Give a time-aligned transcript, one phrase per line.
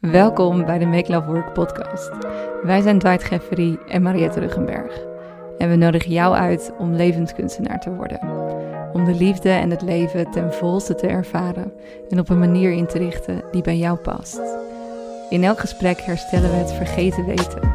[0.00, 2.10] Welkom bij de Make Love Work podcast.
[2.62, 5.00] Wij zijn Dwight Geffery en Mariette Ruggenberg.
[5.58, 8.20] En we nodigen jou uit om levenskunstenaar te worden.
[8.92, 11.72] Om de liefde en het leven ten volste te ervaren
[12.10, 14.40] en op een manier in te richten die bij jou past.
[15.30, 17.74] In elk gesprek herstellen we het vergeten weten.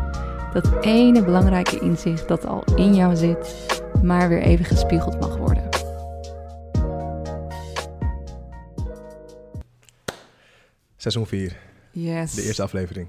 [0.54, 5.70] Dat ene belangrijke inzicht dat al in jou zit, maar weer even gespiegeld mag worden.
[10.96, 11.65] Seizoen 4,
[11.96, 12.34] Yes.
[12.34, 13.07] de eerste aflevering.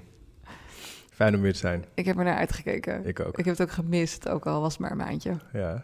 [1.11, 1.85] Fijn om weer te zijn.
[1.93, 3.05] Ik heb er naar uitgekeken.
[3.05, 3.37] Ik ook.
[3.37, 5.37] Ik heb het ook gemist, ook al was het maar een maandje.
[5.53, 5.83] Ja.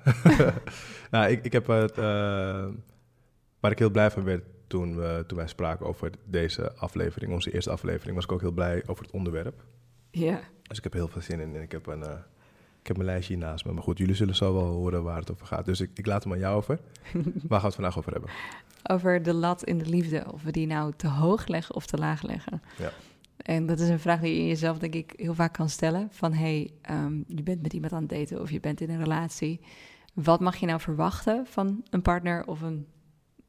[1.11, 1.97] nou, ik, ik heb het.
[1.97, 2.03] eh,
[3.59, 7.53] waar ik heel blij van werd toen, we, toen wij spraken over deze aflevering, onze
[7.53, 9.63] eerste aflevering, was ik ook heel blij over het onderwerp.
[10.11, 10.39] Ja.
[10.63, 12.03] Dus ik heb heel veel zin in en ik heb een.
[12.03, 12.11] eh,
[12.81, 13.71] ik heb mijn lijstje hier naast me.
[13.71, 15.65] Maar goed, jullie zullen zo wel horen waar het over gaat.
[15.65, 16.79] Dus ik, ik laat hem aan jou over.
[17.21, 18.29] Waar gaan we het vandaag over hebben?
[18.83, 20.25] Over de lat in de liefde.
[20.33, 22.61] Of we die nou te hoog leggen of te laag leggen.
[22.77, 22.91] Ja.
[23.37, 26.07] En dat is een vraag die je jezelf denk ik heel vaak kan stellen.
[26.11, 28.99] Van hey, ehm, je bent met iemand aan het daten of je bent in een
[29.03, 29.59] relatie.
[30.13, 32.87] Wat mag je nou verwachten van een partner of een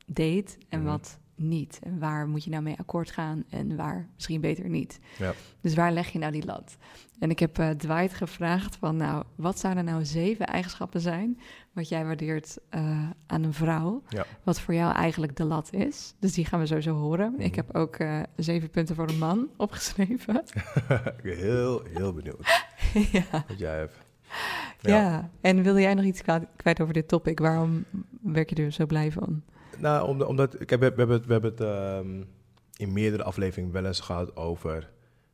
[0.06, 0.88] date en Mhm.
[0.88, 1.78] wat niet?
[1.82, 5.00] En waar moet je nou mee akkoord gaan en waar misschien beter niet?
[5.18, 5.32] Ja.
[5.60, 6.76] Dus waar leg je nou die lat?
[7.18, 11.38] En ik heb eh Dwight gevraagd van nou, wat zouden nou zeven eigenschappen zijn...
[11.72, 14.26] wat jij waardeert eh, aan een vrouw, Ja.
[14.42, 16.14] wat voor jou eigenlijk de lat is.
[16.18, 17.32] Dus die gaan we sowieso horen.
[17.32, 17.40] Mhm.
[17.40, 20.42] Ik heb ook eh, zeven punten voor een man opgeschreven.
[21.22, 22.64] heel, heel benieuwd
[23.12, 23.44] ja.
[23.48, 23.96] wat jij hebt.
[24.80, 25.30] Ja.
[25.40, 26.22] en wilde jij nog iets
[26.56, 27.38] kwijt over dit topic?
[27.38, 27.84] Waarom
[28.22, 29.42] werk je er zo blij van?
[29.84, 32.22] Nou, omdat, ik heb, we hebben het, we hebben het ehm,
[32.76, 34.90] in meerdere afleveringen wel eens gehad over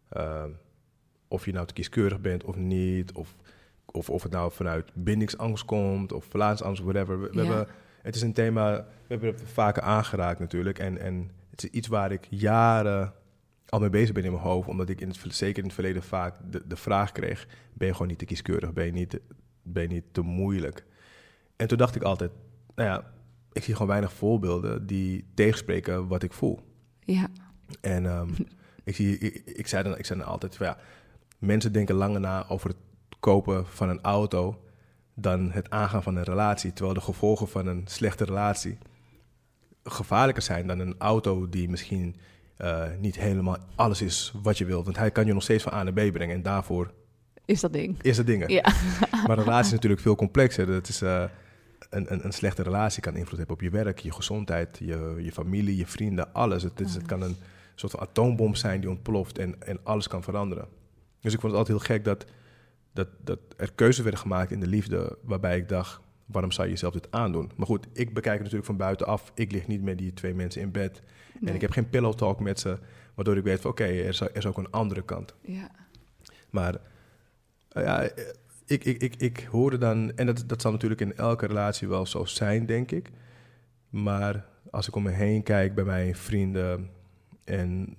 [0.09, 0.51] ehm,
[1.29, 3.35] of je nou te kieskeurig bent of niet, of,
[3.85, 7.21] of, of het nou vanuit bindingsangst komt of verlatingsangst, whatever.
[7.21, 7.45] We, we Ja.
[7.47, 11.71] hebben, het is een thema, we hebben het vaker aangeraakt natuurlijk en, en het is
[11.71, 13.13] iets waar ik jaren
[13.69, 16.03] al mee bezig ben in mijn hoofd, omdat ik in het, zeker in het verleden
[16.03, 19.21] vaak de, de vraag kreeg, ben je gewoon niet te kieskeurig, ben je niet,
[19.63, 20.85] ben je niet te moeilijk?
[21.57, 22.31] En toen dacht ik altijd,
[22.75, 23.11] nou ja,
[23.53, 26.61] ik zie gewoon weinig voorbeelden die tegenspreken wat ik voel.
[27.01, 27.29] Ja,
[27.81, 28.29] En ehm,
[28.85, 30.79] ik, zie, ik, ik, zei dan, ik zei dan altijd van ja,
[31.39, 32.79] mensen denken langer na over het
[33.21, 34.63] kopen van een auto
[35.15, 36.73] dan het aangaan van een relatie.
[36.73, 38.79] Terwijl de gevolgen van een slechte relatie
[39.85, 42.17] gevaarlijker zijn dan een auto die misschien
[42.57, 44.85] eh, niet helemaal alles is wat je wilt.
[44.85, 46.93] Want hij kan je nog steeds van A naar B brengen en daarvoor
[47.45, 48.03] is dat ding.
[48.03, 48.53] is het dingen.
[48.53, 48.73] Ja.
[49.27, 50.67] Maar een relatie is natuurlijk veel complexer.
[50.67, 51.25] Dat is, eh,
[51.91, 55.33] een, een, een slechte relatie kan invloed hebben op je werk, je gezondheid, je, je
[55.33, 56.63] familie, je vrienden, alles.
[56.63, 57.37] Het, is, het kan een
[57.75, 60.69] soort van atoombom zijn die ontploft en, en alles kan veranderen.
[61.21, 62.25] Dus ik vond het altijd heel gek dat,
[62.93, 66.73] dat, dat er keuzes werden gemaakt in de liefde waarbij ik dacht, waarom zou je
[66.73, 67.51] jezelf dit aandoen?
[67.57, 69.33] Maar goed, ik bekijk het natuurlijk van buitenaf.
[69.35, 71.03] Ik lig niet met die twee mensen in bed
[71.45, 72.79] en ik heb geen pillow talk met ze,
[73.15, 75.35] waardoor ik weet van oké, er, is, er is ook een andere kant.
[75.41, 75.71] Ja.
[76.51, 76.79] Maar
[77.69, 78.09] eh, ja,
[78.71, 82.07] ik, ik, ik, ik hoorde dan, en dat, dat zal natuurlijk in elke relatie wel
[82.07, 83.11] zo zijn, denk ik.
[83.89, 86.91] Maar als ik om me heen kijk bij mijn vrienden
[87.45, 87.97] en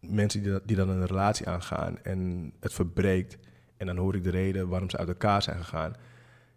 [0.00, 3.38] mensen die, die dan een relatie aangaan en het verbreekt,
[3.76, 5.94] en dan hoor ik de reden waarom ze uit elkaar zijn gegaan.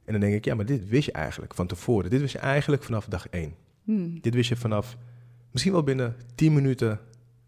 [0.06, 2.10] En dan denk ik, ja, maar dit wist je eigenlijk van tevoren.
[2.10, 3.56] Dit wist je eigenlijk vanaf dag één.
[3.84, 4.20] Hm.
[4.22, 4.98] Dit wist je vanaf
[5.52, 7.00] misschien wel binnen 10 minuten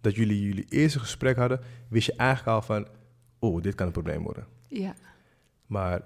[0.02, 2.88] dat jullie jullie eerste gesprek hadden, wist je eigenlijk al van,
[3.40, 4.48] oh, dit kan een probleem worden.
[4.68, 4.96] Ja.
[5.74, 6.02] Maar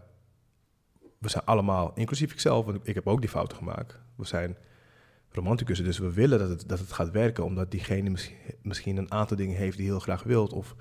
[1.18, 4.00] we zijn allemaal, inclusief ikzelf, want ik heb ook die fouten gemaakt.
[4.16, 4.58] We zijn
[5.30, 9.12] romanticussen, dus we willen dat het, dat het gaat werken, omdat diegene misschien, misschien een
[9.12, 10.54] aantal dingen heeft die je heel graag wilt.
[10.54, 10.76] Of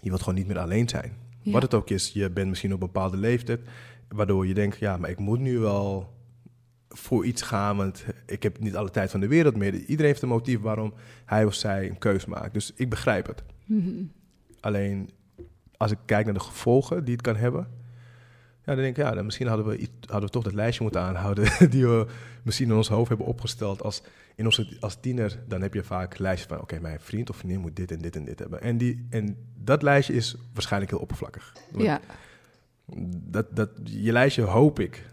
[0.00, 1.16] je wilt gewoon niet meer alleen zijn.
[1.40, 1.52] Ja.
[1.52, 3.60] Wat het ook is, je bent misschien op een bepaalde leeftijd,
[4.08, 6.14] waardoor je denkt, ja, maar ik moet nu wel
[6.88, 9.74] voor iets gaan, want ik heb niet alle tijd van de wereld meer.
[9.74, 12.54] Iedereen heeft een motief waarom hij of zij een keus maakt.
[12.54, 13.42] Dus ik begrijp het.
[14.60, 15.10] Alleen
[15.76, 17.68] als ik kijk naar de gevolgen die het kan hebben,
[18.64, 20.82] ja, dan denk ik, ja, dan misschien hadden we, iets, hadden we toch dat lijstje
[20.82, 22.06] moeten aanhouden die we
[22.42, 24.02] misschien in ons hoofd hebben opgesteld als,
[24.34, 25.38] in onze, als tiener.
[25.48, 27.98] Dan heb je vaak een lijstje van, oké, mijn vriend of vriendin moet dit en
[27.98, 28.60] dit en dit hebben.
[28.60, 31.52] En, die, en dat lijstje is waarschijnlijk heel oppervlakkig.
[31.76, 32.00] Ja.
[33.08, 35.04] Dat, dat, je lijstje hoop ik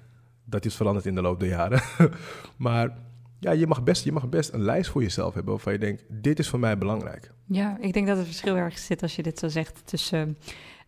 [0.54, 1.82] dat is veranderd in de loop der jaren.
[2.58, 2.98] maar
[3.44, 6.04] ja, je mag, best, je mag best een lijst voor jezelf hebben waarvan je denkt,
[6.07, 7.31] dit is voor mij belangrijk.
[7.45, 10.38] Ja, ik denk dat het verschil erg zit als je dit zo zegt tussen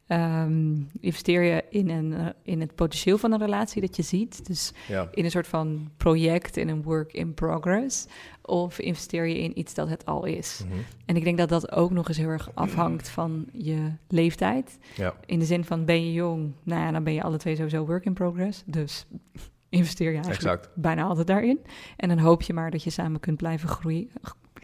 [0.07, 4.46] ehm, investeer je in, een, eh, in het potentieel van een relatie dat je ziet,
[4.46, 8.07] dus Ja, in een soort van project, in een work in progress,
[8.42, 10.62] of investeer je in iets dat het al is.
[10.66, 10.80] Mhm.
[11.06, 14.78] En ik denk dat dat ook nog eens heel erg afhangt van je leeftijd.
[14.96, 15.16] ja.
[15.25, 17.86] In de zin van ben je jong, nou ja, dan ben je alle twee sowieso
[17.86, 19.06] work in progress, dus
[19.77, 20.69] investeer je eigenlijk exact.
[20.75, 21.60] bijna altijd daarin.
[21.98, 24.10] En dan hoop je maar dat je samen kunt blijven groeien.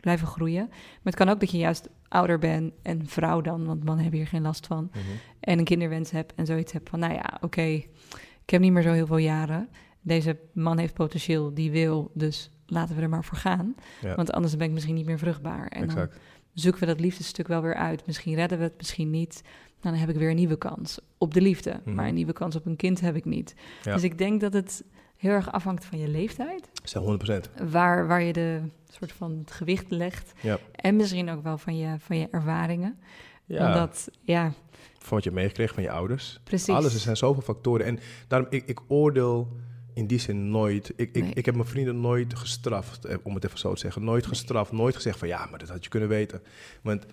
[0.02, 0.68] blijven groeien.
[0.70, 4.20] Maar het kan ook dat je juist ouder ben en vrouw dan, want mannen hebben
[4.20, 5.00] hier geen last van, Mhm.
[5.40, 8.82] en een kinderwens heb en zoiets heb van, nou ja, oké, ik heb niet meer
[8.84, 9.70] zo heel veel jaren.
[10.02, 13.76] Deze man heeft potentieel, die wil, dus laten we er maar voor gaan.
[14.02, 15.68] Ja, Want anders ben ik misschien niet meer vruchtbaar.
[15.68, 16.10] En dan
[16.54, 18.06] zoeken we dat liefdesstuk wel weer uit.
[18.06, 19.42] Misschien redden we het, misschien niet.
[19.82, 21.80] Nou, dan heb ik weer een nieuwe kans op de liefde.
[21.86, 21.96] Mhm.
[21.96, 23.56] Maar een nieuwe kans op een kind heb ik niet.
[23.84, 23.94] Ja.
[23.94, 24.84] Dus ik denk dat het
[25.22, 26.70] heel erg afhangt van je leeftijd.
[26.84, 27.68] Zeg 100%.
[27.70, 30.32] Waar, waar je de soort van het gewicht legt.
[30.42, 30.58] Ja.
[30.76, 33.00] En misschien ook wel van je, van je ervaringen.
[33.46, 34.54] Ja, Omdat, ja,
[35.00, 36.40] van wat je hebt meegekregen van je ouders.
[36.44, 36.74] precies.
[36.76, 37.86] Alles, er zijn zoveel factoren.
[37.86, 39.58] En daarom, ik, ik oordeel
[39.94, 40.90] in die zin nooit.
[40.96, 41.34] Ik, ik, Nee.
[41.34, 44.04] ik heb mijn vrienden nooit gestraft, eh, om het even zo te zeggen.
[44.04, 46.42] Nooit gestraft, nooit gezegd van ja, maar dat had je kunnen weten.
[46.82, 47.06] Want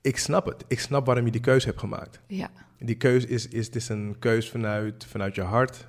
[0.00, 0.64] ik snap het.
[0.68, 2.20] Ik snap waarom je die keuze hebt gemaakt.
[2.26, 5.86] Ja, Die keuze is, is, het is een keuze vanuit, vanuit je hart,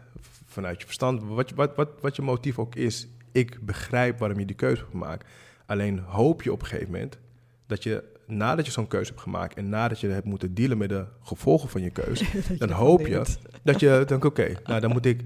[0.58, 1.24] vanuit je verstand.
[1.24, 4.78] Wat, je- wat, wat, wat je motief ook is, ik begrijp waarom je die keuze
[4.82, 5.28] hebt gemaakt.
[5.66, 7.18] Alleen hoop je op een gegeven moment
[7.66, 10.90] dat je, nadat je zo'n keuze hebt gemaakt en nadat je hebt moeten dealen met
[10.90, 12.26] de gevolgen van je keuze,
[12.58, 13.26] dan hoop je
[13.64, 15.22] dat je denkt, oké, nou dan moet ik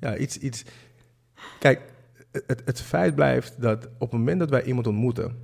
[0.00, 0.64] ja, iets, iets...
[1.58, 1.80] Kijk,
[2.46, 5.38] het, het feit blijft dat op het moment dat wij iemand ontmoeten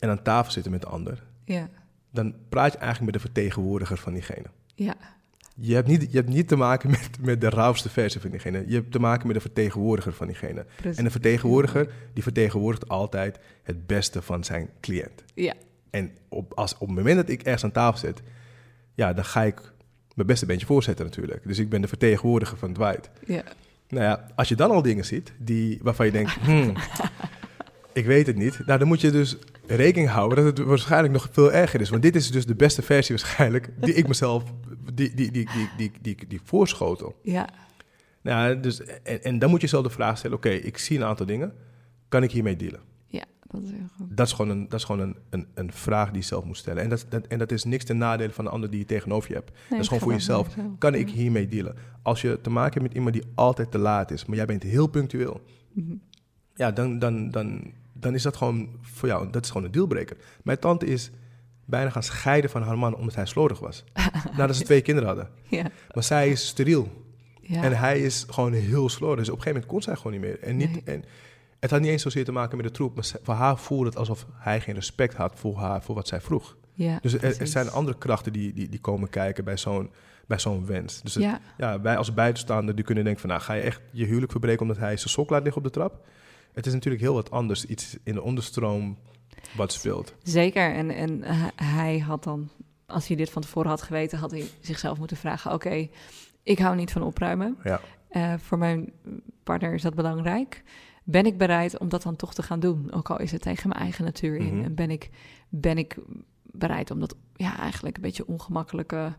[0.00, 1.68] en aan tafel zitten met de ander, Ja,
[2.10, 4.46] dan praat je eigenlijk met de vertegenwoordiger van diegene.
[4.74, 4.94] ja,
[5.54, 8.64] Je hebt niet, je hebt niet te maken met, met de rauwste versie van diegene.
[8.66, 10.66] Je hebt te maken met de vertegenwoordiger van diegene.
[10.76, 10.98] precies.
[10.98, 15.24] En de vertegenwoordiger, die vertegenwoordigt altijd het beste van zijn cliënt.
[15.34, 15.54] Ja,
[15.90, 18.22] En op, als, op het moment dat ik ergens aan tafel zit,
[18.94, 19.72] ja, dan ga ik
[20.14, 21.42] mijn beste beentje voorzetten natuurlijk.
[21.46, 23.10] Dus ik ben de vertegenwoordiger van Dwight.
[23.26, 23.42] ja,
[23.88, 26.72] Nou ja, als je dan al dingen ziet die, waarvan je denkt, hmm,
[27.92, 28.66] ik weet het niet.
[28.66, 29.36] Nou, dan moet je dus
[29.66, 31.90] rekening houden dat het waarschijnlijk nog veel erger is.
[31.90, 34.44] Want dit is dus de beste versie waarschijnlijk die ik mezelf,
[34.94, 37.18] die, die, die, die, die, die, die voorschotel.
[37.22, 37.48] ja,
[38.22, 41.04] Nou, dus, en, en dan moet je zelf de vraag stellen, oké, ik zie een
[41.04, 41.52] aantal dingen.
[42.08, 42.80] Kan ik hiermee dealen?
[43.06, 44.16] ja, dat is heel goed.
[44.16, 46.56] Dat is gewoon een, dat is gewoon een, een, een vraag die je zelf moet
[46.56, 46.82] stellen.
[46.82, 49.28] En dat, dat, en dat is niks ten nadele van de ander die je tegenover
[49.28, 49.50] je hebt.
[49.70, 50.56] Nee, is gewoon voor jezelf.
[50.78, 51.76] Kan ik hiermee dealen?
[52.02, 54.62] Als je te maken hebt met iemand die altijd te laat is, maar jij bent
[54.62, 55.40] heel punctueel.
[55.72, 55.94] Mhm.
[56.54, 60.16] Ja, dan, dan, dan, dan is dat gewoon voor jou, dat is gewoon een dealbreaker.
[60.42, 61.10] Mijn tante is
[61.64, 63.84] bijna gaan scheiden van haar man omdat hij slordig was.
[64.36, 65.28] Nadat ze twee kinderen hadden.
[65.48, 65.62] Ja,
[65.94, 67.04] Maar zij is steriel.
[67.40, 67.62] ja.
[67.62, 69.18] En hij is gewoon heel slordig.
[69.24, 70.40] Dus op een gegeven moment kon zij gewoon niet meer.
[70.48, 70.82] En, niet, Nee.
[70.96, 71.04] en
[71.60, 72.94] het had niet eens zozeer te maken met de troep.
[72.94, 76.20] Maar voor haar voelde het alsof hij geen respect had voor, haar, voor wat zij
[76.20, 76.56] vroeg.
[76.74, 79.90] ja, Dus er, er zijn andere krachten die, die, die komen kijken bij zo'n,
[80.26, 81.02] bij zo'n wens.
[81.02, 83.30] Dus het- Ja, ja, wij als buitenstaander die kunnen denken van...
[83.30, 85.72] nou, ga je echt je huwelijk verbreken omdat hij zijn sok laat liggen op de
[85.78, 86.06] trap?
[86.52, 87.64] Het is natuurlijk heel wat anders.
[87.64, 88.98] Iets in de onderstroom
[89.56, 90.14] wat speelt.
[90.22, 90.72] zeker.
[90.74, 91.22] En, en
[91.56, 92.48] hij- had dan,
[92.86, 95.88] als hij dit van tevoren had geweten, had hij zichzelf moeten vragen: Oké,
[96.42, 97.56] ik hou niet van opruimen.
[97.64, 98.92] Ja, Eh, voor mijn
[99.42, 100.62] partner is dat belangrijk.
[101.04, 102.92] Ben ik bereid om dat dan toch te gaan doen?
[102.92, 104.54] Ook al is het tegen mijn eigen natuur in.
[104.56, 104.64] Mhm.
[104.64, 105.10] En ben ik,
[105.48, 105.96] ben ik
[106.42, 109.12] bereid om dat ja, eigenlijk een beetje ongemakkelijke,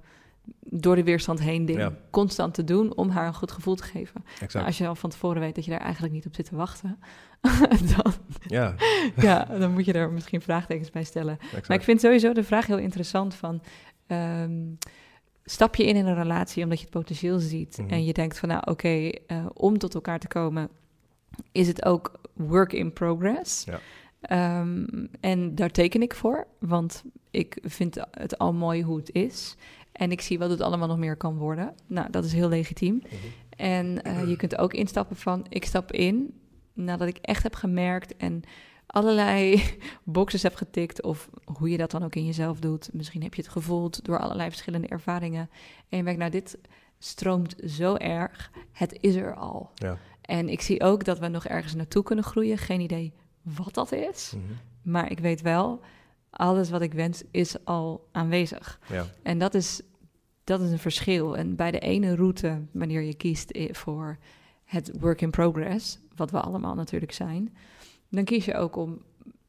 [0.60, 1.94] door de weerstand heen ding Ja.
[2.10, 4.24] constant te doen om haar een goed gevoel te geven.
[4.54, 6.56] Nou, als je al van tevoren weet dat je daar eigenlijk niet op zit te
[6.56, 7.00] wachten,
[7.96, 8.14] dan,
[8.48, 8.76] ja,
[9.18, 11.38] ja, dan moet je daar misschien vraagtekens bij stellen.
[11.40, 11.68] exact.
[11.68, 13.62] Maar ik vind sowieso de vraag heel interessant van...
[14.08, 14.64] ehm,
[15.44, 17.78] stap je in in een relatie omdat je het potentieel ziet...
[17.78, 17.90] Mhm.
[17.90, 20.70] en je denkt van nou oké, eh, om tot elkaar te komen...
[21.52, 23.64] is het ook work in progress.
[23.64, 23.80] Ja.
[24.22, 24.86] Ehm,
[25.20, 29.56] en daar teken ik voor, want ik vind het al mooi hoe het is...
[29.96, 31.74] En ik zie wat het allemaal nog meer kan worden.
[31.88, 32.96] Nou, dat is heel legitiem.
[32.96, 33.16] Mhm.
[33.50, 36.40] En eh, je kunt ook instappen van, ik stap in
[36.74, 38.42] nadat ik echt heb gemerkt en
[38.88, 39.64] allerlei
[40.04, 42.90] boxes heb getikt, of hoe je dat dan ook in jezelf doet.
[42.94, 45.50] Misschien heb je het gevoeld door allerlei verschillende ervaringen.
[45.90, 46.58] En je merkt, nou, dit
[47.00, 49.72] stroomt zo erg, het is er al.
[49.76, 49.98] Ja.
[50.22, 52.58] En ik zie ook dat we nog ergens naartoe kunnen groeien.
[52.58, 54.44] Geen idee wat dat is, Mhm.
[54.82, 55.80] maar ik weet wel,
[56.38, 58.80] alles wat ik wens is al aanwezig.
[58.88, 59.06] ja.
[59.24, 59.82] En dat is,
[60.44, 61.38] dat is een verschil.
[61.38, 64.18] En bij de ene route, wanneer je kiest voor
[64.66, 67.56] het work in progress, wat we allemaal natuurlijk zijn,
[68.10, 69.02] dan kies je ook om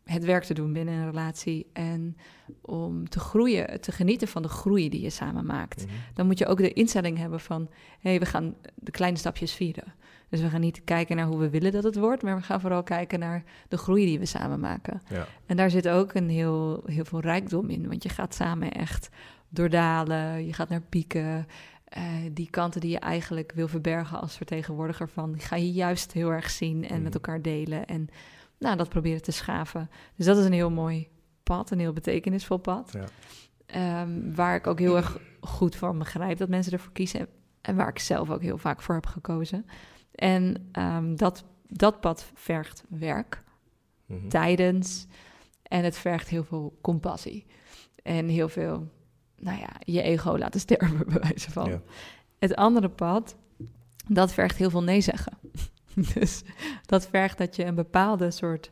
[0.06, 2.16] het werk te doen binnen een relatie en
[2.60, 5.84] om te groeien, te genieten van de groei die je samen maakt.
[5.86, 5.94] Mhm.
[6.14, 7.68] Dan moet je ook de instelling hebben van,
[8.00, 9.94] hé, hey, we gaan de kleine stapjes vieren.
[10.28, 12.60] Dus we gaan niet kijken naar hoe we willen dat het wordt, maar we gaan
[12.60, 15.02] vooral kijken naar de groei die we samen maken.
[15.08, 15.26] ja.
[15.46, 17.88] En daar zit ook een heel, heel veel rijkdom in.
[17.88, 19.08] Want je gaat samen echt
[19.48, 20.46] doordalen.
[20.46, 21.46] Je gaat naar pieken.
[21.84, 25.32] Eh, die kanten die je eigenlijk wil verbergen als vertegenwoordiger van...
[25.32, 27.02] die ga je juist heel erg zien en Mhm.
[27.02, 27.86] met elkaar delen.
[27.86, 28.08] En
[28.58, 29.90] nou, dat proberen te schaven.
[30.16, 31.08] Dus dat is een heel mooi
[31.42, 32.92] pad, een heel betekenisvol pad.
[32.92, 33.04] Ja.
[33.66, 37.28] Ehm, waar ik ook heel erg goed van begrijp dat mensen ervoor kiezen.
[37.60, 39.66] En waar ik zelf ook heel vaak voor heb gekozen.
[40.14, 43.44] En ehm, dat, dat pad vergt werk
[44.06, 44.28] Mhm.
[44.28, 45.06] tijdens
[45.62, 47.46] En het vergt heel veel compassie.
[48.02, 48.88] En heel veel,
[49.36, 51.70] nou ja, je ego laten sterven, bij wijze van.
[51.70, 51.80] Ja.
[52.38, 53.36] Het andere pad,
[54.08, 55.32] dat vergt heel veel nee zeggen.
[56.14, 56.42] dus
[56.86, 58.70] dat vergt dat je een bepaalde soort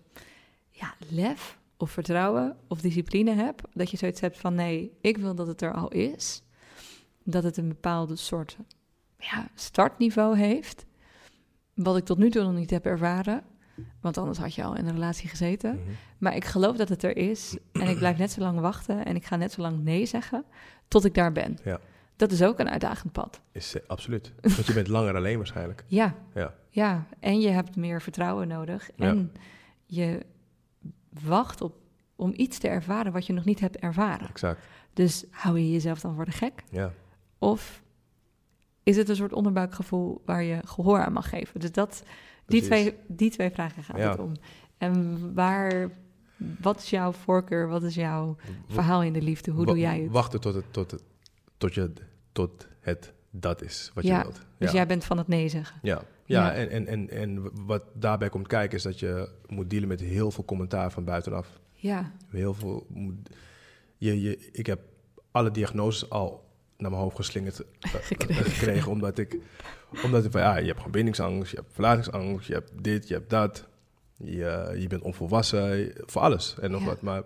[0.70, 3.62] ja, lef of vertrouwen of discipline hebt.
[3.72, 6.42] Dat je zoiets hebt van nee, ik wil dat het er al is.
[7.22, 8.56] Dat het een bepaalde soort
[9.18, 10.86] ja, startniveau heeft.
[11.74, 13.42] Wat ik tot nu toe nog niet heb ervaren.
[14.00, 15.74] Want anders had je al in een relatie gezeten.
[15.74, 15.90] Mhm.
[16.18, 17.56] Maar ik geloof dat het er is.
[17.72, 19.04] En ik blijf net zo lang wachten.
[19.04, 20.44] En ik ga net zo lang nee zeggen.
[20.88, 21.58] Tot ik daar ben.
[21.64, 21.80] Ja.
[22.16, 23.40] Dat is ook een uitdagend pad.
[23.52, 24.32] Is, eh, absoluut.
[24.40, 25.84] Want je bent langer alleen waarschijnlijk.
[25.86, 26.54] Ja, Ja.
[26.74, 27.06] Ja.
[27.20, 28.90] En je hebt meer vertrouwen nodig.
[28.96, 29.06] Ja.
[29.06, 29.32] En
[29.86, 30.20] je
[31.22, 31.74] wacht op
[32.16, 34.28] om iets te ervaren wat je nog niet hebt ervaren.
[34.28, 34.60] Exact.
[34.92, 36.62] Dus hou je jezelf dan voor de gek?
[36.70, 36.92] Ja.
[37.38, 37.82] Of
[38.82, 41.60] is het een soort onderbuikgevoel waar je gehoor aan mag geven?
[41.60, 42.02] Dus dat,
[42.46, 42.66] die, Precies.
[42.66, 44.10] twee, die twee vragen gaat Ja.
[44.10, 44.32] het om.
[44.78, 45.90] En waar,
[46.60, 47.68] wat is jouw voorkeur?
[47.68, 48.36] Wat is jouw
[48.68, 49.50] verhaal in de liefde?
[49.50, 50.10] Hoe doe jij het?
[50.10, 51.02] Wachten tot het, tot het,
[51.58, 51.92] tot je,
[52.32, 54.40] tot het dat is wat Ja, je wilt.
[54.58, 55.78] Dus jij bent van het nee zeggen.
[55.82, 56.54] Ja, ja, Ja.
[56.54, 60.30] En, en, en, en wat daarbij komt kijken is dat je moet dealen met heel
[60.30, 61.60] veel commentaar van buitenaf.
[61.72, 62.86] Ja, Heel veel.
[63.96, 64.80] Je, je, ik heb
[65.30, 66.44] alle diagnoses al
[66.76, 68.44] naar mijn hoofd geslingerd eh, Gekregen.
[68.44, 69.38] gekregen, omdat ik,
[70.04, 73.30] omdat ik van ja, je hebt verbindingsangst, je hebt verlatingsangst, je hebt dit, je hebt
[73.30, 73.66] dat,
[74.16, 76.86] je, je bent onvolwassen, voor alles en nog Ja.
[76.86, 77.00] wat.
[77.00, 77.22] Maar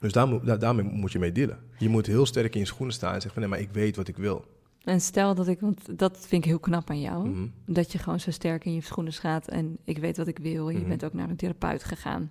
[0.00, 1.58] dus daar, daarmee moet je mee dealen.
[1.78, 3.96] Je moet heel sterk in je schoenen staan en zeggen van nee, maar ik weet
[3.96, 4.44] wat ik wil.
[4.86, 7.46] En stel dat ik, want dat vind ik heel knap aan jou, Mhm.
[7.66, 10.68] dat je gewoon zo sterk in je schoenen gaat en ik weet wat ik wil.
[10.68, 10.88] Je Mhm.
[10.88, 12.30] bent ook naar een therapeut gegaan.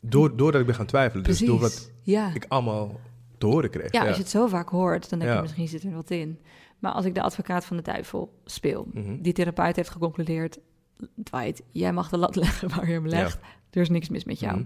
[0.00, 2.34] Door, doordat ik ben gaan twijfelen, dus door wat ja.
[2.34, 3.00] ik allemaal
[3.38, 3.92] te horen kreeg.
[3.92, 5.42] ja, als je het zo vaak hoort, dan denk je Ja.
[5.42, 6.38] misschien zit er wat in.
[6.78, 9.20] Maar als ik de advocaat van de duivel speel, Mhm.
[9.20, 10.58] die therapeut heeft geconcludeerd,
[11.22, 13.38] Dwight, jij mag de lat leggen waar je hem legt.
[13.70, 14.64] Er is niks mis met jou.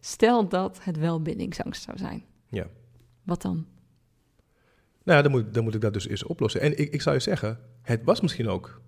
[0.00, 2.24] Stel dat het wel bindingsangst zou zijn.
[2.48, 2.66] Ja.
[3.22, 3.66] Wat dan?
[5.06, 6.60] Nou ja, dan moet, dan moet ik dat dus eerst oplossen.
[6.60, 8.80] En ik, ik zou je zeggen, het was misschien ook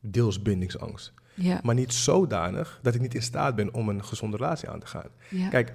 [0.00, 1.12] deels bindingsangst.
[1.34, 4.80] Ja, Maar niet zodanig dat ik niet in staat ben om een gezonde relatie aan
[4.80, 5.08] te gaan.
[5.28, 5.48] ja.
[5.48, 5.72] Kijk,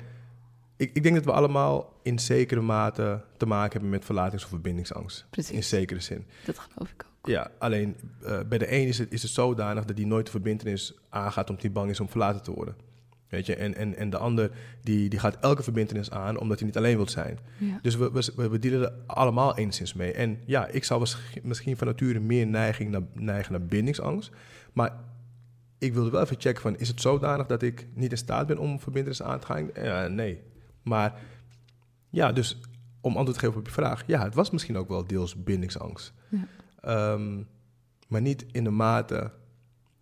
[0.77, 4.49] ik, ik denk dat we allemaal in zekere mate te maken hebben met verlatings- of
[4.49, 5.19] verbindingsangst.
[5.19, 5.69] In precies.
[5.69, 6.25] zekere zin.
[6.45, 7.29] Dat geloof ik ook.
[7.29, 10.31] Ja, alleen eh, bij de een is het, is het zodanig dat hij nooit de
[10.31, 12.75] verbindenis aangaat omdat hij bang is om verlaten te worden.
[13.29, 14.51] Weet je, en, en, en de ander
[14.81, 17.39] die, die gaat elke verbindenis aan omdat hij niet alleen wil zijn.
[17.57, 17.79] Ja.
[17.81, 20.13] Dus we, we, we, dealen er allemaal enigszins mee.
[20.13, 21.07] En ja, ik zou
[21.43, 24.31] misschien van nature meer neiging naar, neigen naar bindingsangst.
[24.73, 24.93] Maar
[25.77, 28.57] ik wilde wel even checken van, is het zodanig dat ik niet in staat ben
[28.57, 29.69] om verbindenissen aan te gaan?
[29.73, 30.41] Ja, nee.
[30.83, 31.13] Maar
[32.09, 32.59] ja, dus
[33.01, 34.03] om antwoord te geven op je vraag.
[34.07, 36.13] Ja, het was misschien ook wel deels bindingsangst.
[36.29, 36.47] Ja.
[36.81, 37.41] Ehm,
[38.07, 39.31] maar niet in de mate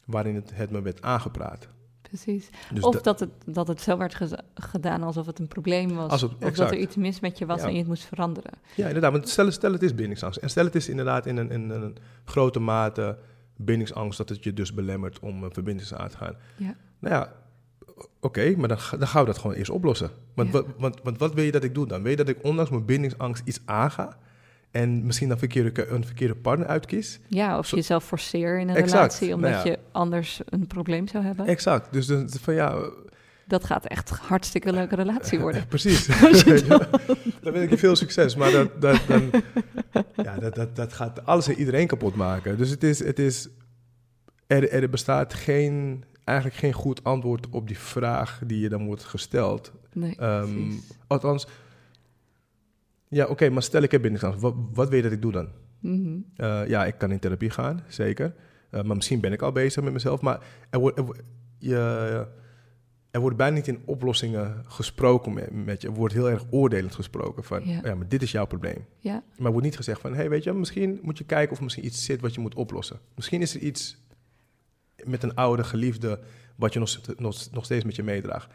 [0.06, 1.68] waarin het, het me werd aangepraat.
[2.14, 2.50] Precies.
[2.74, 4.18] Dus of da- dat het, dat het zo werd
[4.56, 6.22] gedaan alsof het een probleem was.
[6.22, 7.66] Het- of dat er iets mis met je was Ja.
[7.68, 8.52] en je het moest veranderen.
[8.76, 9.12] Ja, inderdaad.
[9.12, 10.38] Want stel, stel het is bindingsangst.
[10.40, 13.18] En stel het is inderdaad in een, in een grote mate
[13.58, 16.36] bindingsangst dat het je dus belemmert om een verbindenis aan te gaan.
[16.58, 16.76] Ja.
[17.00, 17.34] Nou ja,
[18.20, 20.10] oké, maar dan, dan gaan we dat gewoon eerst oplossen.
[20.34, 20.54] Want, Ja.
[20.62, 22.02] wat, want, want wat wil je dat ik doe dan?
[22.02, 24.18] Wil je dat ik ondanks mijn bindingsangst iets aanga
[24.74, 27.20] en misschien dan verkeerde, ke- een verkeerde partner uitkies?
[27.28, 28.94] Ja, of Zo- jezelf forceer in een Exact.
[28.94, 29.72] relatie omdat Nou ja.
[29.72, 31.46] je anders een probleem zou hebben.
[31.46, 31.94] Exact.
[31.94, 32.76] Dus dan, van ja,
[33.48, 35.68] Dat gaat echt een hartstikke leuke relatie worden.
[35.68, 36.06] precies.
[37.42, 38.36] dan wil ik je veel succes.
[38.36, 39.32] Maar dat, dat, dan,
[40.16, 42.58] ja, dat, dat, dat gaat alles en iedereen kapot maken.
[42.58, 43.50] Dus het is, het is
[44.48, 49.04] er, er bestaat geen, eigenlijk geen goed antwoord op die vraag die je dan wordt
[49.04, 49.72] gesteld.
[49.94, 50.72] Nee, Ehm,
[51.08, 51.48] althans,
[53.14, 54.42] ja, oké, maar stel ik heb bindingsangst.
[54.42, 55.50] Wat, wat wil je dat ik doe dan?
[55.80, 56.18] Mhm.
[56.36, 58.36] Eh, ja, ik kan in therapie gaan, zeker.
[58.70, 60.22] Eh, maar misschien ben ik al bezig met mezelf.
[60.22, 60.40] Maar
[60.70, 61.06] er wordt, er,
[61.58, 62.28] je,
[63.12, 65.88] er wordt bijna niet in oplossingen gesproken met, met je.
[65.88, 67.68] Er wordt heel erg oordelend gesproken van...
[67.68, 67.80] Ja.
[67.84, 67.96] Ja.
[67.96, 68.86] maar dit is jouw probleem.
[69.00, 70.12] Ja, Maar er wordt niet gezegd van...
[70.12, 72.42] hé, hey, weet je, misschien moet je kijken of er misschien iets zit wat je
[72.42, 73.00] moet oplossen.
[73.16, 73.98] Misschien is er iets
[75.04, 76.20] met een oude geliefde...
[76.56, 78.54] wat je nog, nog, nog steeds met je meedraagt.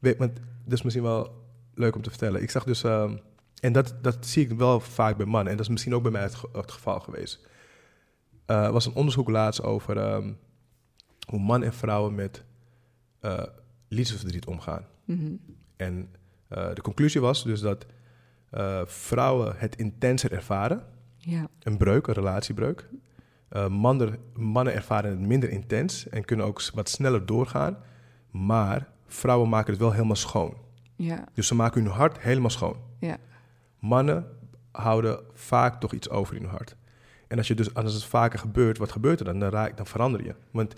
[0.00, 1.44] Weet, want dat is misschien wel
[1.74, 2.42] leuk om te vertellen.
[2.42, 2.82] Ik zag dus...
[2.82, 3.16] ehm,
[3.60, 5.50] en dat, dat zie ik wel vaak bij mannen.
[5.50, 7.46] En dat is misschien ook bij mij het, ge- het geval geweest.
[8.46, 10.32] Eh, Er was een onderzoek laatst over ehm,
[11.28, 12.44] hoe mannen en vrouwen met
[13.20, 13.42] eh
[13.88, 14.84] liefdesverdriet omgaan.
[15.04, 15.32] mhm.
[15.76, 16.08] En
[16.48, 17.86] eh, de conclusie was dus dat
[18.50, 20.84] eh, vrouwen het intenser ervaren,
[21.18, 22.88] ja, een breuk, een relatiebreuk.
[23.48, 27.78] Eh, mannen, mannen ervaren het minder intens en kunnen ook wat sneller doorgaan.
[28.30, 30.56] Maar vrouwen maken het wel helemaal schoon.
[30.96, 32.76] ja, Dus ze maken hun hart helemaal schoon.
[32.98, 33.16] ja,
[33.86, 34.26] Mannen
[34.70, 36.76] houden vaak toch iets over in hun hart.
[37.28, 39.38] En als, je dus, als het vaker gebeurt, wat gebeurt er dan?
[39.38, 40.34] Dan, raak, dan verander je.
[40.50, 40.74] Want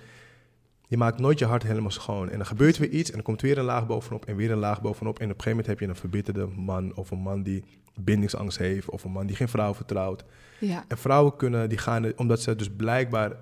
[0.86, 2.30] je maakt nooit je hart helemaal schoon.
[2.30, 4.58] En dan gebeurt weer iets en dan komt weer een laag bovenop en weer een
[4.58, 5.18] laag bovenop.
[5.18, 8.58] En op een gegeven moment heb je een verbitterde man of een man die bindingsangst
[8.58, 10.24] heeft of een man die geen vrouw vertrouwt.
[10.60, 10.84] Ja.
[10.88, 13.32] En vrouwen kunnen, die gaan, omdat ze dus blijkbaar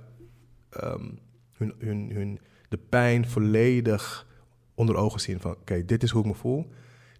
[0.70, 1.04] ehm,
[1.52, 4.26] hun, hun, hun, de pijn volledig
[4.74, 6.70] onder ogen zien van, oké, dit is hoe ik me voel.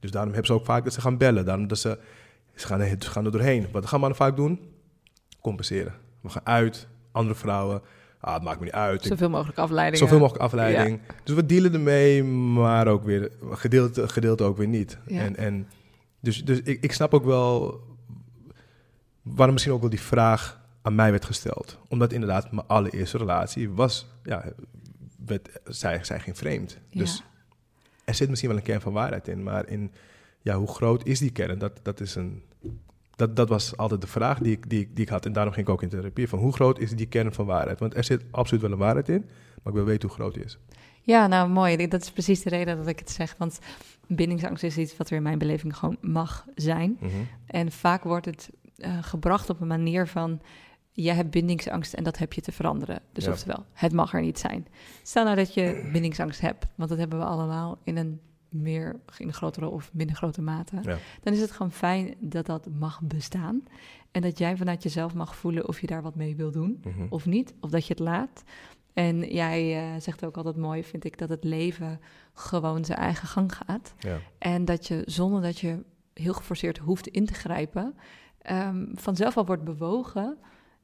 [0.00, 1.45] Dus daarom hebben ze ook vaak dat ze gaan bellen.
[1.45, 1.99] Daarom dat ze,
[2.56, 3.66] ze gaan, er- ze gaan er doorheen.
[3.72, 4.60] Wat gaan mannen vaak doen?
[5.40, 5.94] Compenseren.
[6.20, 7.82] We gaan uit, andere vrouwen.
[8.20, 9.02] Ah, het maakt me niet uit.
[9.04, 9.98] Zoveel mogelijk afleidingen.
[10.06, 11.00] Zoveel mogelijk afleiding.
[11.25, 14.98] Dus we dealen ermee, maar ook weer gedeelte, gedeelte ook weer niet.
[15.06, 15.20] Ja.
[15.20, 15.68] En, en
[16.20, 17.80] dus, dus ik, ik snap ook wel
[19.22, 21.78] waarom misschien ook wel die vraag aan mij werd gesteld.
[21.88, 24.44] Omdat inderdaad mijn allereerste relatie was, ja,
[25.26, 26.78] werd, zij, zij ging vreemd.
[26.88, 27.00] Ja.
[27.00, 27.22] Dus
[28.04, 29.92] er zit misschien wel een kern van waarheid in, maar in
[30.47, 31.59] ja, hoe groot is die kern?
[31.59, 32.43] Dat, dat, is een,
[33.17, 35.26] dat, dat was altijd de vraag die ik, die, ik- die ik had.
[35.26, 36.29] En daarom ging ik ook in therapie.
[36.29, 37.81] Van hoe groot is die kern van waarheid?
[37.81, 39.21] Want er zit absoluut wel een waarheid in,
[39.62, 40.59] maar ik wil weten hoe groot die is.
[41.03, 41.88] Ja, nou mooi.
[41.88, 43.35] Dat is precies de reden dat ik het zeg.
[43.38, 43.59] Want
[44.07, 46.99] bindingsangst is iets wat er in mijn beleving gewoon mag zijn.
[47.47, 50.41] En vaak wordt het eh, gebracht op een manier van...
[50.93, 53.00] jij hebt bindingsangst en dat heb je te veranderen.
[53.12, 53.31] Dus Ja.
[53.33, 54.67] oftewel, het mag er niet zijn.
[55.03, 59.26] Stel nou dat je bindingsangst hebt, want dat hebben we allemaal in een meer in
[59.29, 60.76] een grotere of minder grote mate.
[60.83, 60.97] Ja.
[61.23, 63.62] Dan is het gewoon fijn dat dat mag bestaan.
[64.11, 67.07] En dat jij vanuit jezelf mag voelen of je daar wat mee wil doen Mhm.
[67.09, 68.43] of niet, of dat je het laat.
[68.93, 72.00] En jij eh, zegt ook altijd mooi, vind ik, dat het leven
[72.33, 73.95] gewoon zijn eigen gang gaat.
[73.99, 74.19] Ja.
[74.38, 75.85] En dat je zonder dat je
[76.15, 77.95] heel geforceerd hoeft in te grijpen,
[78.38, 80.38] ehm, vanzelf al wordt bewogen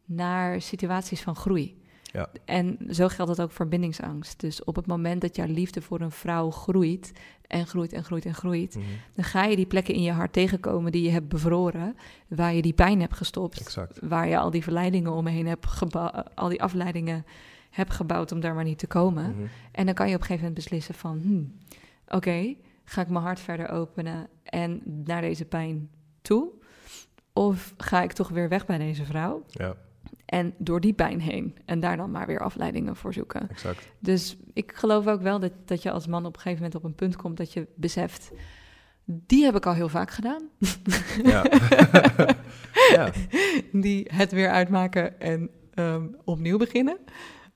[0.04, 1.81] naar situaties van groei.
[2.12, 2.28] Ja.
[2.44, 4.40] En zo geldt dat ook voor bindingsangst.
[4.40, 7.12] Dus op het moment dat jouw liefde voor een vrouw groeit
[7.46, 8.84] en groeit en groeit en groeit, Mhm.
[9.14, 11.96] dan ga je die plekken in je hart tegenkomen die je hebt bevroren,
[12.28, 13.98] waar je die pijn hebt gestopt, Exact.
[14.02, 17.24] waar je al die verleidingen omheen hebt gebouwd, al die afleidingen
[17.70, 19.30] hebt gebouwd om daar maar niet te komen.
[19.36, 19.46] Mhm.
[19.72, 21.52] En dan kan je op een gegeven moment beslissen van, hmm,
[22.08, 22.54] oké,
[22.84, 25.90] ga ik mijn hart verder openen en naar deze pijn
[26.22, 26.48] toe?
[27.32, 29.74] Of ga ik toch weer weg bij deze vrouw Ja,
[30.32, 33.48] en door die pijn heen en daar dan maar weer afleidingen voor zoeken?
[33.50, 33.88] exact.
[33.98, 36.84] Dus ik geloof ook wel dat, dat je als man op een gegeven moment op
[36.84, 38.30] een punt komt dat je beseft,
[39.04, 40.42] die heb ik al heel vaak gedaan.
[41.22, 41.44] Ja.
[42.96, 43.10] ja.
[43.72, 46.98] die het weer uitmaken en ehm, opnieuw beginnen.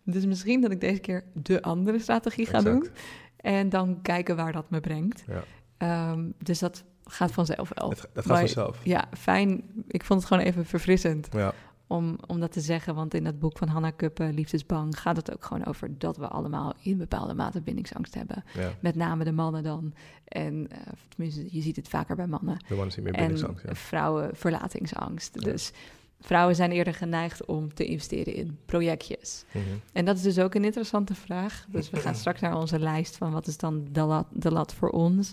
[0.02, 2.74] Dus misschien dat ik deze keer de andere strategie ga Exact.
[2.84, 2.88] doen.
[3.36, 5.24] En dan kijken waar dat me brengt.
[5.26, 5.42] Ja.
[5.76, 7.88] Ehm, dus dat gaat vanzelf wel.
[7.90, 8.80] Het, het gaat Maar- vanzelf.
[8.84, 9.62] Ja, fijn.
[9.88, 11.52] Ik vond het gewoon even verfrissend Ja.
[11.86, 12.94] Om, om dat te zeggen.
[12.94, 16.28] Want in dat boek van Hannah Kuppen, Liefdesbang, gaat het ook gewoon over dat we
[16.28, 18.44] allemaal in bepaalde mate bindingsangst hebben.
[18.54, 18.72] ja.
[18.80, 19.94] Met name de mannen dan.
[20.24, 22.56] En eh, tenminste, je ziet het vaker bij mannen.
[22.68, 23.64] De mannen zien meer En bindingsangst.
[23.66, 23.74] Ja.
[23.74, 25.34] vrouwen verlatingsangst.
[25.34, 25.50] Ja.
[25.50, 25.72] Dus
[26.20, 29.44] vrouwen zijn eerder geneigd om te investeren in projectjes.
[29.52, 29.64] Mhm.
[29.92, 31.66] En dat is dus ook een interessante vraag.
[31.68, 34.74] Dus we gaan straks naar onze lijst van wat is dan de lat, de lat
[34.74, 35.32] voor ons.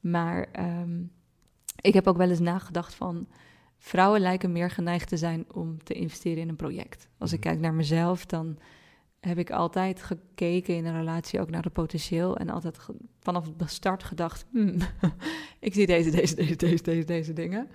[0.00, 1.02] Maar ehm,
[1.80, 3.26] ik heb ook wel eens nagedacht van...
[3.78, 7.08] vrouwen lijken meer geneigd te zijn om te investeren in een project.
[7.18, 7.48] Als ik Mhm.
[7.48, 8.58] kijk naar mezelf, dan
[9.20, 12.36] heb ik altijd gekeken in een relatie ook naar het potentieel...
[12.36, 12.78] en altijd
[13.20, 14.46] vanaf de start gedacht...
[14.50, 14.76] hmm,
[15.60, 17.68] ik zie deze, deze, deze, deze, deze, deze dingen...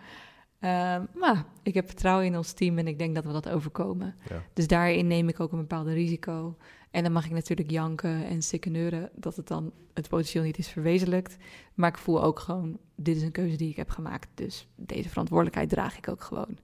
[0.59, 4.15] Ehm, maar ik heb vertrouwen in ons team en ik denk dat we dat overkomen.
[4.29, 4.43] Ja.
[4.53, 6.57] Dus daarin neem ik ook een bepaalde risico.
[6.93, 10.67] En dan mag ik natuurlijk janken en sikkeneuren dat het dan het potentieel niet is
[10.67, 11.37] verwezenlijkt.
[11.73, 14.27] Maar ik voel ook gewoon, dit is een keuze die ik heb gemaakt.
[14.33, 16.57] Dus deze verantwoordelijkheid draag ik ook gewoon.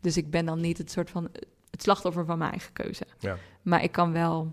[0.00, 1.28] Dus ik ben dan niet het soort van
[1.70, 3.06] het slachtoffer van mijn eigen keuze.
[3.18, 3.36] Ja.
[3.62, 4.52] Maar ik kan wel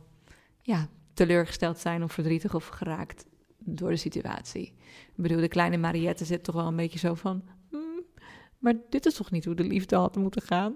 [0.62, 3.26] ja, teleurgesteld zijn of verdrietig of geraakt
[3.58, 4.74] door de situatie.
[4.88, 7.44] Ik bedoel, de kleine Mariette zit toch wel een beetje zo van...
[7.70, 8.04] "Hmm,
[8.58, 10.76] maar dit is toch niet hoe de liefde had moeten gaan?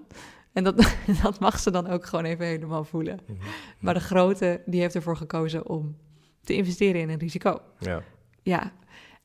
[0.54, 3.20] En dat, dat mag ze dan ook gewoon even helemaal voelen.
[3.26, 3.38] Mhm.
[3.80, 5.96] Maar de grote, die heeft ervoor gekozen om
[6.42, 7.60] te investeren in een risico.
[7.78, 8.02] Ja.
[8.42, 8.72] Ja,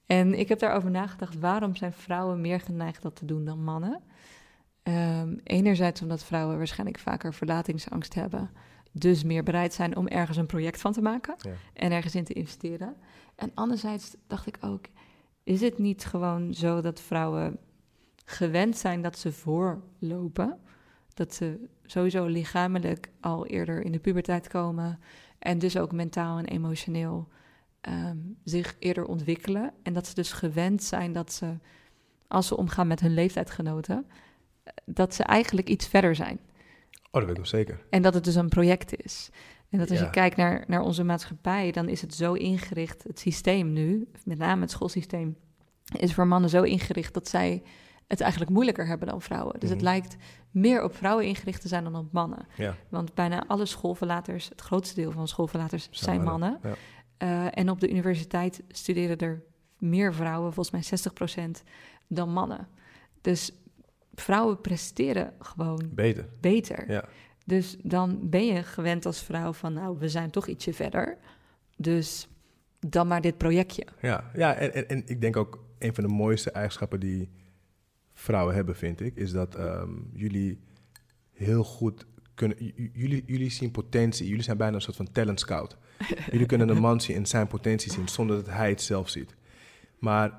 [0.06, 4.02] en ik heb daarover nagedacht, waarom zijn vrouwen meer geneigd dat te doen dan mannen?
[4.84, 8.50] Ehm, enerzijds omdat vrouwen waarschijnlijk vaker verlatingsangst hebben,
[8.92, 11.52] dus meer bereid zijn om ergens een project van te maken Ja.
[11.74, 12.96] en ergens in te investeren.
[13.36, 14.86] En anderzijds dacht ik ook,
[15.44, 17.58] is het niet gewoon zo dat vrouwen
[18.26, 20.60] gewend zijn dat ze voorlopen?
[21.20, 25.00] Dat ze sowieso lichamelijk al eerder in de puberteit komen
[25.40, 27.28] en dus ook mentaal en emotioneel
[27.82, 29.74] ehm, zich eerder ontwikkelen.
[29.84, 31.58] En dat ze dus gewend zijn dat ze,
[32.28, 34.06] als ze omgaan met hun leeftijdgenoten,
[34.64, 36.40] eh, dat ze eigenlijk iets verder zijn.
[36.94, 37.80] Oh, dat weet ik nog zeker.
[37.90, 39.30] En dat het dus een project is.
[39.70, 40.06] En dat als Ja.
[40.06, 44.38] je kijkt naar, naar onze maatschappij, dan is het zo ingericht, het systeem nu, met
[44.38, 45.38] name het schoolsysteem,
[46.00, 47.64] is voor mannen zo ingericht dat zij
[48.10, 49.60] het eigenlijk moeilijker hebben dan vrouwen.
[49.60, 49.88] Dus het Mhm.
[49.88, 50.16] lijkt
[50.52, 52.48] meer op vrouwen ingericht te zijn dan op mannen.
[52.58, 56.52] Ja, Want bijna alle schoolverlaters, het grootste deel van schoolverlaters, zijn, Zijn mannen.
[56.62, 56.78] mannen,
[57.18, 59.44] Eh, en op de universiteit studeren er
[59.78, 61.64] meer vrouwen, volgens mij 60%,
[62.08, 62.68] dan mannen.
[63.22, 63.52] Dus
[64.14, 66.30] vrouwen presteren gewoon beter.
[66.42, 66.92] beter.
[66.92, 67.06] Ja.
[67.46, 71.18] Dus dan ben je gewend als vrouw van, nou, we zijn toch ietsje verder.
[71.78, 72.28] Dus
[72.80, 73.88] dan maar dit projectje.
[74.02, 77.30] Ja, ja en, en, en ik denk ook een van de mooiste eigenschappen die
[78.20, 80.60] vrouwen hebben, vind ik, is dat ehm, jullie
[81.34, 82.58] heel goed kunnen.
[82.94, 84.28] Jullie, jullie zien potentie.
[84.28, 85.78] Jullie zijn bijna een soort van talent scout.
[86.32, 89.36] jullie kunnen een man zien en zijn potentie zien zonder dat hij het zelf ziet.
[90.00, 90.30] Maar,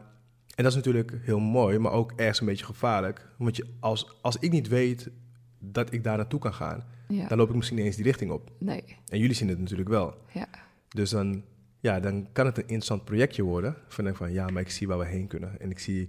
[0.54, 3.28] en dat is natuurlijk heel mooi, maar ook ergens een beetje gevaarlijk.
[3.38, 5.10] Want je, als, als ik niet weet
[5.58, 8.30] dat ik daar naartoe kan gaan, Ja, dan loop ik misschien niet eens die richting
[8.30, 8.50] op.
[8.58, 8.84] nee.
[9.08, 10.14] En jullie zien het natuurlijk wel.
[10.32, 10.48] Ja.
[10.88, 11.44] Dus dan,
[11.80, 13.76] ja, dan kan het een interessant projectje worden.
[13.88, 15.60] Van, van ja, maar ik zie waar we heen kunnen.
[15.60, 16.08] En ik zie,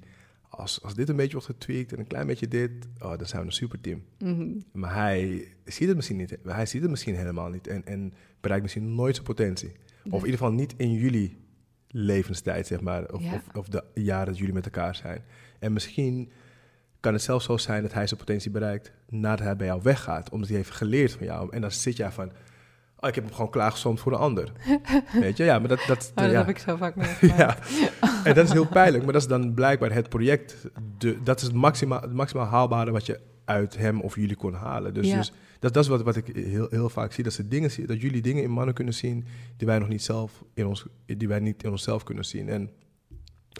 [0.51, 3.41] als, als dit een beetje wordt getweakt en een klein beetje dit, oh, dan zijn
[3.41, 4.03] we een superteam.
[4.19, 4.49] Mhm.
[4.71, 6.37] Maar hij ziet het misschien niet.
[6.43, 7.67] Hij ziet het misschien helemaal niet.
[7.67, 9.71] En, en bereikt misschien nooit zijn potentie.
[10.03, 11.37] Of in ieder geval niet in jullie
[11.87, 13.13] levenstijd, zeg maar.
[13.13, 13.33] Of, Ja.
[13.33, 15.23] of, of de jaren dat jullie met elkaar zijn.
[15.59, 16.31] En misschien
[16.99, 20.29] kan het zelfs zo zijn dat hij zijn potentie bereikt nadat hij bij jou weggaat.
[20.29, 21.53] Omdat hij heeft geleerd van jou.
[21.53, 22.31] En dan zit jij van,
[23.01, 24.51] oh, ik heb hem gewoon klaargesomd voor een ander.
[25.19, 25.83] Weet je, ja, maar dat...
[25.87, 26.37] dat, Oh, dat ja.
[26.37, 27.37] heb ik zo vaak meegemaakt.
[27.37, 27.57] Ja,
[28.23, 30.55] en dat is heel pijnlijk, maar dat is dan blijkbaar het project.
[30.97, 34.53] De, dat is het maximaal, het maximaal haalbare wat je uit hem of jullie kon
[34.53, 34.93] halen.
[34.93, 35.15] Dus, Ja.
[35.17, 37.23] dus dat, dat is wat, wat ik heel, heel vaak zie.
[37.23, 39.25] Dat, ze dingen, zien- dat jullie dingen in mannen kunnen zien
[39.57, 42.49] die wij nog niet zelf in ons, die wij niet in onszelf kunnen zien.
[42.49, 42.69] En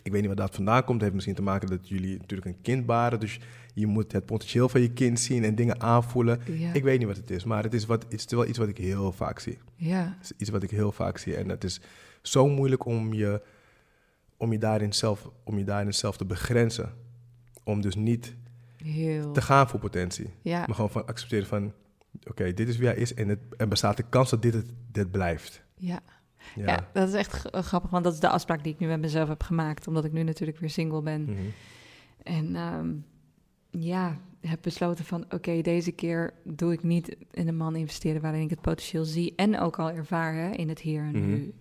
[0.04, 0.92] ik weet niet waar dat vandaan komt.
[0.94, 3.20] Het heeft misschien te maken dat jullie natuurlijk een kind baren.
[3.20, 3.40] Dus
[3.74, 6.40] je moet het potentieel van je kind zien en dingen aanvoelen.
[6.46, 6.74] Ja.
[6.74, 8.68] Ik weet niet wat het is, maar het is, wat, het is wel iets wat
[8.68, 9.58] ik heel vaak zie.
[9.76, 10.16] ja.
[10.20, 11.36] Het is iets wat ik heel vaak zie.
[11.36, 11.82] En het is
[12.22, 13.42] zo moeilijk om je,
[14.38, 16.94] om je, daarin, zelf, om je daarin zelf te begrenzen.
[17.64, 18.36] Om dus niet
[18.84, 19.32] Heel.
[19.32, 20.30] te gaan voor potentie.
[20.42, 20.60] Ja.
[20.60, 21.74] Maar gewoon van accepteren van...
[22.30, 24.66] Oké, dit is wie hij is en het en bestaat de kans dat dit het
[24.92, 25.64] dit blijft.
[25.76, 26.00] Ja.
[26.56, 26.66] Ja.
[26.66, 26.90] Ja.
[26.94, 29.28] dat is echt g- grappig, want dat is de afspraak die ik nu met mezelf
[29.28, 31.22] heb gemaakt, omdat ik nu natuurlijk weer single ben.
[31.24, 31.34] Mhm.
[32.24, 32.90] En ehm,
[33.84, 38.42] ja, heb besloten van oké, deze keer doe ik niet in een man investeren waarin
[38.42, 41.54] ik het potentieel zie en ook al ervaar hè, in het hier en nu.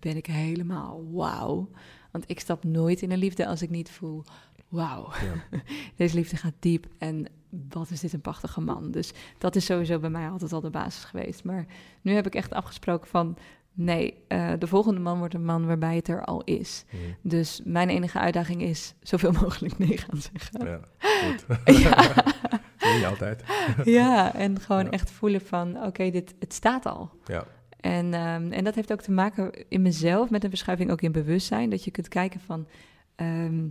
[0.00, 1.70] Ben ik helemaal wauw.
[2.10, 4.24] Want ik stap nooit in een liefde als ik niet voel
[4.68, 5.08] wauw.
[5.12, 5.58] Ja.
[5.96, 7.26] Deze liefde gaat diep en
[7.68, 8.90] wat is dit een prachtige man.
[8.90, 11.44] Dus dat is sowieso bij mij altijd al de basis geweest.
[11.44, 11.66] Maar
[12.00, 13.36] nu heb ik echt afgesproken van
[13.76, 16.84] nee, eh, de volgende man wordt een man waarbij het er al is.
[16.90, 17.02] Mhm.
[17.22, 20.66] Dus mijn enige uitdaging is zoveel mogelijk nee gaan zeggen.
[20.66, 21.44] Ja, goed.
[21.82, 22.24] Ja,
[22.96, 23.44] niet altijd.
[23.84, 24.90] ja en gewoon Ja.
[24.90, 27.10] echt voelen van oké, dit het staat al.
[27.24, 27.44] Ja.
[27.80, 31.12] En, ehm, en dat heeft ook te maken in mezelf met een verschuiving ook in
[31.12, 31.70] bewustzijn.
[31.70, 32.66] Dat je kunt kijken van,
[33.14, 33.68] ehm,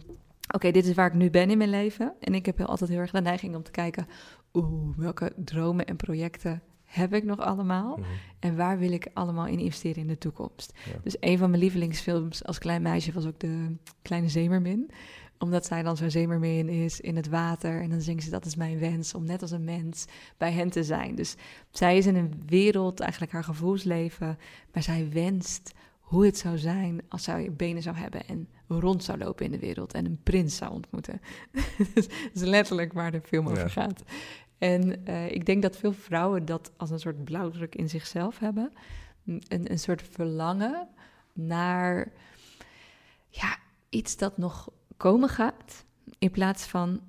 [0.52, 2.14] oké, dit is waar ik nu ben in mijn leven.
[2.20, 4.08] En ik heb heel, altijd heel erg de neiging om te kijken,
[4.54, 6.62] oeh, welke dromen en projecten
[6.96, 7.98] heb ik nog allemaal?
[7.98, 8.08] Mhm.
[8.40, 10.74] En waar wil ik allemaal in investeren in de toekomst?
[10.86, 11.00] Ja.
[11.04, 14.90] Dus een van mijn lievelingsfilms als klein meisje was ook de Kleine Zeemermin.
[15.40, 17.82] Omdat zij dan zo'n zeemermin is in het water.
[17.82, 20.06] En dan zingt ze, dat is mijn wens, om net als een mens
[20.38, 21.16] bij hen te zijn.
[21.16, 21.36] Dus
[21.72, 24.38] zij is in een wereld, eigenlijk haar gevoelsleven.
[24.74, 29.18] Maar zij wenst hoe het zou zijn als zij benen zou hebben en rond zou
[29.18, 31.22] lopen in de wereld en een prins zou ontmoeten.
[31.94, 33.68] dus dat is letterlijk waar de film over Ja.
[33.68, 34.04] gaat.
[34.58, 38.72] En eh, ik denk dat veel vrouwen dat als een soort blauwdruk in zichzelf hebben.
[39.26, 40.88] Een, een soort verlangen
[41.34, 42.12] naar
[43.30, 43.58] ja,
[43.90, 45.86] iets dat nog komen gaat,
[46.20, 47.02] in plaats van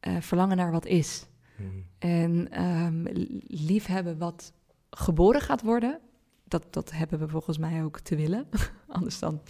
[0.00, 1.26] eh, verlangen naar wat is.
[1.56, 1.68] Mhm.
[1.98, 3.04] En ehm,
[3.46, 4.52] liefhebben wat
[4.90, 6.00] geboren gaat worden,
[6.44, 8.48] dat, dat hebben we volgens mij ook te willen.
[8.86, 9.40] Anders dan,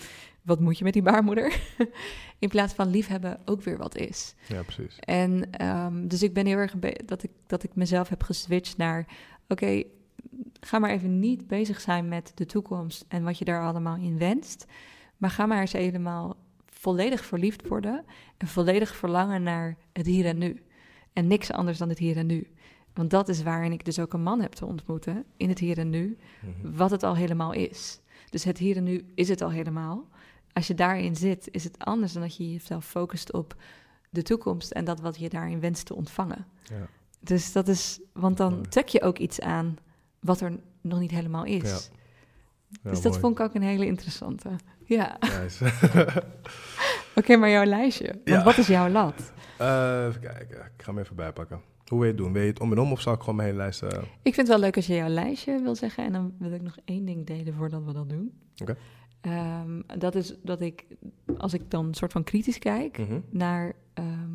[0.45, 1.61] wat moet je met die baarmoeder?
[2.39, 4.35] in plaats van liefhebben ook weer wat is.
[4.49, 4.99] Ja, precies.
[4.99, 9.07] En ehm, dus ik ben heel erg dat ik, dat ik mezelf heb geswitcht naar:
[9.49, 9.83] oké,
[10.61, 14.19] ga maar even niet bezig zijn met de toekomst en wat je daar allemaal in
[14.19, 14.67] wenst.
[15.17, 18.05] Maar ga maar eens helemaal volledig verliefd worden
[18.37, 20.63] en volledig verlangen naar het hier en nu.
[21.13, 22.47] En niks anders dan het hier en nu.
[22.95, 25.79] Want dat is waarin ik dus ook een man heb te ontmoeten, in het hier
[25.79, 26.77] en nu, Mhm.
[26.77, 28.01] wat het al helemaal is.
[28.31, 30.09] Dus het hier en nu is het al helemaal.
[30.55, 33.55] Als je daarin zit, is het anders dan dat je jezelf focust op
[34.11, 36.47] de toekomst en dat wat je daarin wenst te ontvangen.
[36.63, 36.87] Ja.
[37.21, 39.77] Dus dat is, want dan trek je ook iets aan
[40.21, 41.63] wat er nog niet helemaal is.
[41.91, 41.97] Ja.
[42.83, 43.21] Ja, dus dat mooi.
[43.25, 44.51] vond ik ook een hele interessante.
[44.85, 45.65] Ja, Nice.
[47.15, 48.21] oké, maar jouw lijstje.
[48.25, 49.33] Want wat is jouw lat?
[49.59, 51.61] Eh, even kijken, ik ga hem even bijpakken.
[51.85, 52.33] Hoe wil je het doen?
[52.33, 53.83] Wil je het om en om of zal ik gewoon mijn hele lijst...
[53.83, 53.89] eh,
[54.23, 56.05] Ik vind het wel leuk als je jouw lijstje wil zeggen.
[56.05, 58.33] En dan wil ik nog één ding delen voordat we dat doen.
[58.63, 58.77] Oké.
[59.25, 60.85] Ehm, dat is dat ik,
[61.39, 63.21] als ik dan een soort van kritisch kijk mhm.
[63.31, 64.31] naar ehm,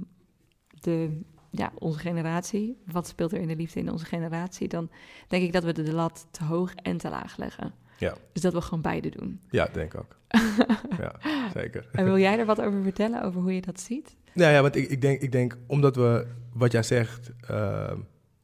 [0.69, 4.89] de, ja, onze generatie, wat speelt er in de liefde in onze generatie, dan
[5.27, 7.73] denk ik dat we de lat te hoog en te laag leggen.
[7.97, 8.15] Ja.
[8.33, 9.39] Dus dat we gewoon beide doen.
[9.49, 10.17] Ja, denk ik ook.
[11.03, 11.15] ja,
[11.53, 11.89] zeker.
[11.91, 14.15] En wil jij er wat over vertellen, over hoe je dat ziet?
[14.33, 17.91] Nou ja, want ik, ik, denk, ik denk, omdat we, wat jij zegt, uh,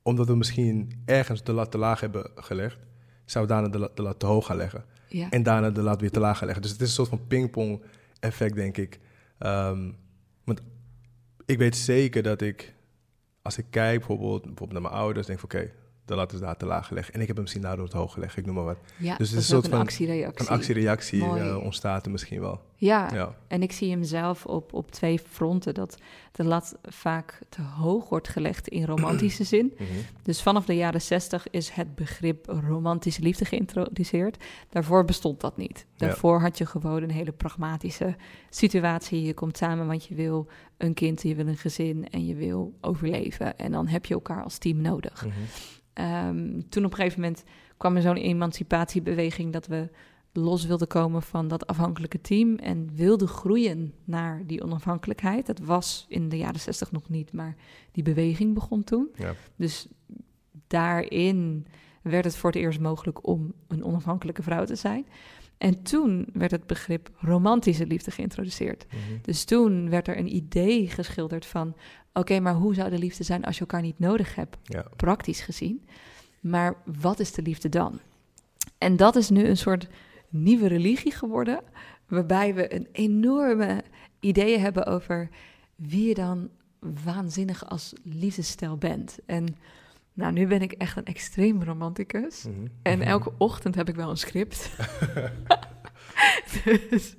[0.01, 2.77] omdat we misschien ergens de lat te laag hebben gelegd,
[3.25, 4.85] zou daarna de de lat te hoog gaan leggen.
[5.07, 5.29] Ja.
[5.29, 6.61] En daarna de lat weer te laag leggen.
[6.61, 7.81] Dus het is een soort van pingpong
[8.19, 8.99] effect, denk ik.
[9.39, 9.97] Um,
[10.43, 10.61] want
[11.45, 12.73] ik weet zeker dat ik,
[13.41, 15.73] als ik kijk bijvoorbeeld, bijvoorbeeld naar mijn ouders, denk ik oké, okay,
[16.05, 17.09] de lat is daar te laag gelegd.
[17.09, 18.77] En ik heb hem misschien daardoor te hoog gelegd, ik noem maar wat.
[18.97, 20.47] Ja, dus het is een soort van actiereactie.
[20.47, 22.61] Een actiereactie uh, ontstaat er misschien wel.
[22.77, 25.73] Ja, ja, en ik zie hem zelf op, op twee fronten.
[25.73, 25.97] Dat
[26.31, 29.73] de lat vaak te hoog wordt gelegd in romantische zin.
[29.77, 29.87] Mhm.
[30.23, 34.43] Dus vanaf de jaren zestig is het begrip romantische liefde geïntroduceerd.
[34.69, 35.85] Daarvoor bestond dat niet.
[35.97, 38.15] Daarvoor had je gewoon een hele pragmatische
[38.49, 39.21] situatie.
[39.21, 42.73] Je komt samen want je wil een kind, je wil een gezin en je wil
[42.81, 43.57] overleven.
[43.57, 45.25] En dan heb je elkaar als team nodig.
[45.25, 45.33] Mhm.
[46.27, 47.43] Um, toen op een gegeven moment
[47.77, 49.89] kwam er zo'n emancipatiebeweging dat we
[50.37, 55.45] los wilden komen van dat afhankelijke team en wilden groeien naar die onafhankelijkheid.
[55.45, 57.55] Dat was in de jaren zestig nog niet, maar
[57.91, 59.09] die beweging begon toen.
[59.15, 59.33] Ja.
[59.55, 59.87] Dus
[60.67, 61.67] daarin
[62.01, 65.05] werd het voor het eerst mogelijk om een onafhankelijke vrouw te zijn.
[65.57, 68.85] En toen werd het begrip romantische liefde geïntroduceerd.
[68.87, 68.97] Mhm.
[69.21, 71.75] Dus toen werd er een idee geschilderd van:
[72.13, 74.85] oké, maar hoe zou de liefde zijn als je elkaar niet nodig hebt, Ja.
[74.95, 75.85] praktisch gezien?
[76.41, 77.99] Maar wat is de liefde dan?
[78.77, 79.87] En dat is nu een soort
[80.43, 81.61] nieuwe religie geworden,
[82.07, 83.83] waarbij we een enorme
[84.19, 85.29] ideeën hebben over
[85.75, 86.49] wie je dan
[87.03, 89.19] waanzinnig als liefdesstijl bent.
[89.25, 89.55] En
[90.13, 92.43] nou, nu ben ik echt een extreem romanticus.
[92.43, 92.67] Mhm.
[92.81, 94.69] En elke ochtend heb ik wel een script.
[96.89, 97.15] dus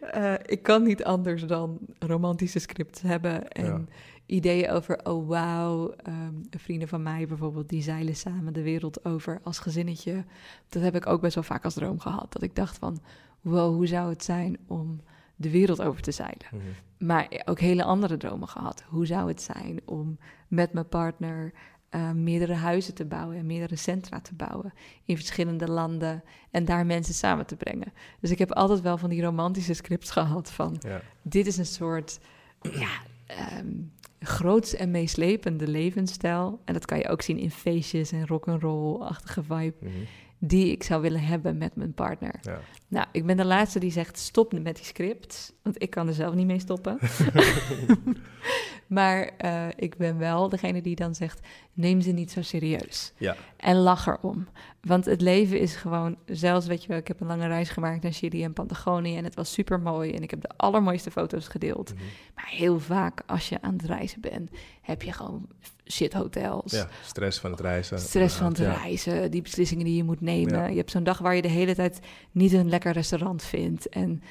[0.00, 3.84] eh, ik kan niet anders dan romantische scripts hebben en Ja.
[4.26, 9.40] Ideeën over, oh wauw, ehm, vrienden van mij bijvoorbeeld, die zeilen samen de wereld over
[9.42, 10.24] als gezinnetje.
[10.68, 12.32] Dat heb ik ook best wel vaak als droom gehad.
[12.32, 13.00] Dat ik dacht van,
[13.40, 15.00] wow, hoe zou het zijn om
[15.36, 16.46] de wereld over te zeilen?
[16.52, 16.62] Mhm.
[17.06, 18.84] Maar ook hele andere dromen gehad.
[18.88, 21.52] Hoe zou het zijn om met mijn partner
[21.88, 24.72] eh, meerdere huizen te bouwen en meerdere centra te bouwen
[25.04, 27.92] in verschillende landen en daar mensen samen te brengen?
[28.20, 31.00] Dus ik heb altijd wel van die romantische scripts gehad van Ja.
[31.22, 32.18] dit is een soort
[32.60, 32.88] ja,
[33.26, 33.66] ehm,
[34.26, 36.60] groots en meeslepende levensstijl.
[36.64, 39.92] En dat kan je ook zien in feestjes en rock'n'roll-achtige vibe Mhm.
[40.38, 42.34] die ik zou willen hebben met mijn partner.
[42.42, 42.60] Ja.
[42.88, 46.14] Nou, ik ben de laatste die zegt stop met die scripts, want ik kan er
[46.14, 46.98] zelf niet mee stoppen.
[48.86, 51.40] maar eh, ik ben wel degene die dan zegt,
[51.72, 53.12] neem ze niet zo serieus.
[53.16, 53.36] Ja.
[53.56, 54.48] En lach erom.
[54.80, 58.02] Want het leven is gewoon, zelfs weet je wel, ik heb een lange reis gemaakt
[58.02, 61.48] naar Chili en Patagonië en het was super mooi en ik heb de allermooiste foto's
[61.48, 61.94] gedeeld.
[61.94, 62.02] Mhm.
[62.34, 64.50] Maar heel vaak als je aan het reizen bent,
[64.82, 65.48] heb je gewoon
[65.90, 66.72] shit hotels.
[66.72, 67.98] ja, stress van het reizen.
[67.98, 68.72] Stress van het ja.
[68.72, 70.58] reizen, die beslissingen die je moet nemen.
[70.58, 70.66] Ja.
[70.66, 72.00] Je hebt zo'n dag waar je de hele tijd
[72.32, 73.88] niet een lekker restaurant vindt.
[73.88, 74.22] En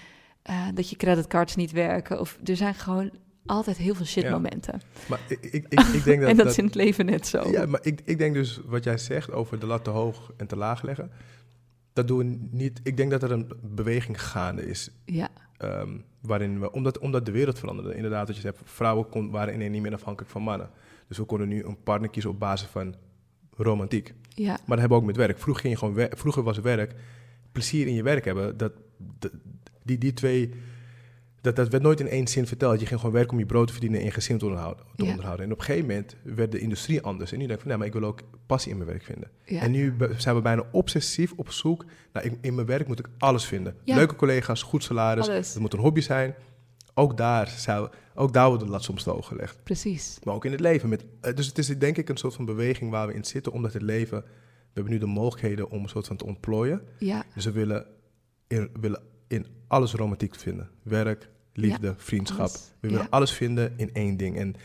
[0.41, 2.19] eh, dat je creditcards niet werken.
[2.19, 3.12] Of er zijn gewoon
[3.45, 4.81] altijd heel veel shitmomenten.
[5.10, 6.29] Maar ik, ik, ik, ik denk dat...
[6.29, 7.49] en dat, is in het leven net zo.
[7.49, 10.47] Ja, maar ik, ik denk dus wat jij zegt over de lat te hoog en
[10.47, 11.12] te laag leggen.
[11.93, 12.79] Dat doen we niet.
[12.84, 14.89] Ik denk dat er een beweging gaande is.
[15.05, 17.95] Ja, ehm, waarin we, omdat, omdat de wereld veranderde.
[17.95, 20.69] Inderdaad, wat je zegt, vrouwen kon, waren ineens niet meer afhankelijk van mannen.
[21.08, 22.95] Dus we konden nu een partner kiezen op basis van
[23.58, 24.13] romantiek.
[24.29, 25.39] ja, Maar dat hebben we ook met werk.
[25.39, 26.95] Vroeger, ging je gewoon vroeger was werk,
[27.56, 28.58] plezier in je werk hebben.
[28.58, 28.74] Dat,
[29.20, 29.32] dat-
[29.84, 30.50] die, die twee,
[31.41, 32.80] dat, dat werd nooit in één zin verteld.
[32.80, 34.86] Je ging gewoon werken om je brood te verdienen en je gezin te onderhouden.
[34.96, 35.10] Te Ja.
[35.10, 35.46] onderhouden.
[35.46, 37.32] En op een gegeven moment werd de industrie anders.
[37.32, 39.30] En nu denk ik van, nee, maar ik wil ook passie in mijn werk vinden.
[39.46, 39.62] ja.
[39.62, 43.08] En nu zijn we bijna obsessief op zoek naar, in, in mijn werk moet ik
[43.18, 43.76] alles vinden.
[43.84, 43.96] Ja.
[43.96, 45.50] Leuke collega's, goed salaris, Alles.
[45.54, 46.36] het moet een hobby zijn.
[46.94, 49.60] Ook daar, zou, ook daar wordt de lat soms te hoog gelegd.
[49.63, 50.20] precies.
[50.24, 50.89] Maar ook in het leven.
[50.89, 53.52] Met, eh, dus het is denk ik een soort van beweging waar we in zitten,
[53.52, 54.24] omdat het leven...
[54.75, 56.81] We hebben nu de mogelijkheden om een soort van te ontplooien.
[56.99, 57.85] Ja, Dus we willen
[58.47, 60.69] in, willen in alles romantiek vinden.
[60.83, 62.39] Werk, liefde, vriendschap.
[62.39, 62.71] alles.
[62.79, 63.07] We willen Ja.
[63.09, 64.38] alles vinden in één ding.
[64.38, 64.55] En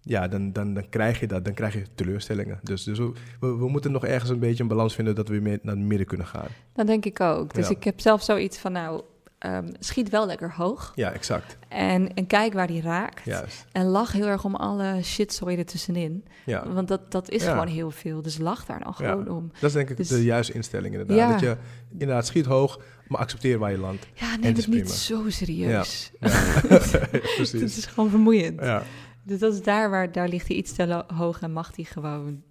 [0.00, 1.44] ja, dan, dan, dan krijg je dat.
[1.44, 2.58] Dan krijg je teleurstellingen.
[2.62, 5.14] Dus, dus we, we, we moeten nog ergens een beetje een balans vinden...
[5.14, 6.48] dat we meer naar het midden kunnen gaan.
[6.72, 7.54] dat denk ik ook.
[7.54, 9.02] Dus ik heb zelf zoiets van, nou,
[9.44, 10.92] ehm, schiet wel lekker hoog.
[10.94, 11.56] Ja, exact.
[11.68, 13.24] En, en kijk waar die raakt.
[13.24, 13.64] Juist.
[13.72, 16.24] En lach heel erg om alle shitzooi ertussenin.
[16.44, 16.68] Ja.
[16.72, 17.50] Want dat, dat is Ja.
[17.50, 18.22] gewoon heel veel.
[18.22, 19.50] Dus lach daar dan gewoon om.
[19.52, 21.16] Dat is denk ik Dus- de juiste instelling inderdaad.
[21.16, 21.30] Ja.
[21.30, 21.56] Dat je
[21.92, 24.06] inderdaad schiet hoog, maar accepteer waar je landt.
[24.14, 26.12] Ja, neem het niet zo serieus.
[26.20, 26.28] Ja,
[26.68, 27.76] Het precies.
[27.78, 28.60] is gewoon vermoeiend.
[28.60, 28.82] Ja,
[29.22, 32.42] Dus dat is daar waar daar ligt hij iets te hoog en mag hij gewoon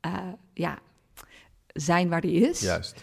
[0.00, 0.12] eh,
[0.54, 0.78] ja,
[1.66, 2.60] zijn waar hij is.
[2.60, 3.00] juist.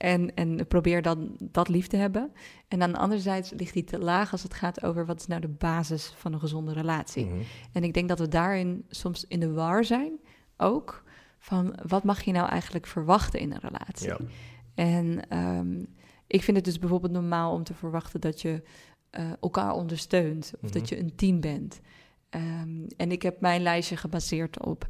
[0.00, 2.32] En, en probeer dan dat lief te hebben.
[2.68, 5.26] En aan de andere zijde ligt die te laag als het gaat over wat is
[5.26, 7.24] nou de basis van een gezonde relatie.
[7.26, 7.40] Mhm.
[7.72, 10.12] En ik denk dat we daarin soms in de war zijn
[10.56, 11.02] ook.
[11.38, 14.08] Van wat mag je nou eigenlijk verwachten in een relatie?
[14.08, 14.18] Ja.
[14.74, 15.84] En ehm,
[16.26, 18.62] ik vind het dus bijvoorbeeld normaal om te verwachten dat je
[19.10, 20.52] eh, elkaar ondersteunt.
[20.54, 20.72] Of Mhm.
[20.72, 21.80] dat je een team bent.
[22.28, 24.86] Ehm, en ik heb mijn lijstje gebaseerd op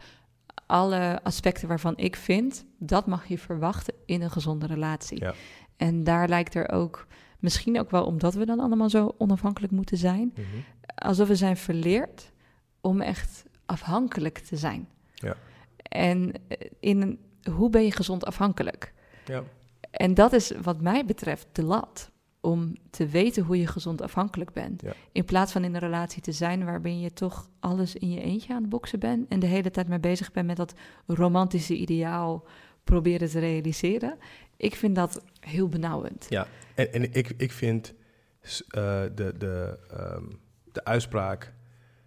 [0.71, 5.21] alle aspecten waarvan ik vind dat mag je verwachten in een gezonde relatie.
[5.21, 5.35] Ja.
[5.77, 7.07] En daar lijkt er ook,
[7.39, 10.45] misschien ook wel omdat we dan allemaal zo onafhankelijk moeten zijn, Mhm.
[10.95, 12.33] alsof we zijn verleerd
[12.81, 14.89] om echt afhankelijk te zijn.
[15.15, 15.37] Ja.
[15.83, 17.19] En eh, in
[17.53, 18.93] hoe ben je gezond afhankelijk?
[19.25, 19.43] Ja.
[19.91, 22.10] En dat is wat mij betreft de lat.
[22.41, 24.83] Om te weten hoe je gezond afhankelijk bent.
[24.83, 24.93] Ja.
[25.13, 28.55] In plaats van in een relatie te zijn waarbij je toch alles in je eentje
[28.55, 29.29] aan het boksen bent.
[29.29, 30.75] En de hele tijd mee bezig bent met dat
[31.07, 32.47] romantische ideaal
[32.85, 34.19] proberen te realiseren.
[34.57, 36.27] Ik vind dat heel benauwend.
[36.29, 37.95] Ja, en, en ik, ik vind
[38.69, 40.25] eh, de, de, ehm,
[40.73, 41.53] de uitspraak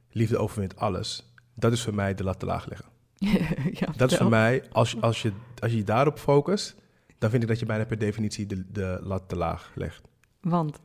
[0.10, 2.92] liefde overwint alles, dat is voor mij de lat te laag leggen.
[3.80, 6.76] ja, Dat is voor mij, als, als, je, als je daarop focust,
[7.18, 10.02] dan vind ik dat je bijna per definitie de, de lat te laag legt.
[10.44, 10.80] Want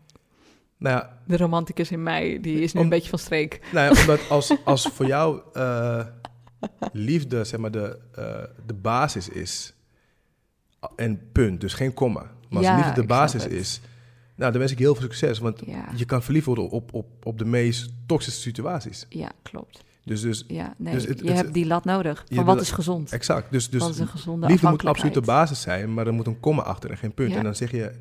[0.76, 3.60] Nou ja, de romanticus in mij, die is nu Om- een beetje van streek.
[3.72, 6.06] nou ja omdat als, als voor jou eh,
[6.92, 9.74] liefde zeg maar de, eh, de basis is,
[10.96, 12.20] en punt, dus geen komma.
[12.48, 13.80] Maar als Ja, liefde de basis is,
[14.36, 17.06] nou, dan wens ik heel veel succes, want Ja, je kan verliefd worden op, op,
[17.26, 19.06] op de meest toxische situaties.
[19.08, 19.84] ja klopt.
[20.04, 22.24] Dus, dus Ja, nee, Dus het- je het- hebt die lat nodig.
[22.30, 23.12] Van wat is gezond?
[23.12, 23.52] exact.
[23.52, 23.86] Dus, dus
[24.40, 27.30] liefde moet absoluut de basis zijn, maar er moet een komma achter en geen punt.
[27.30, 27.36] Ja.
[27.36, 27.92] En dan zeg je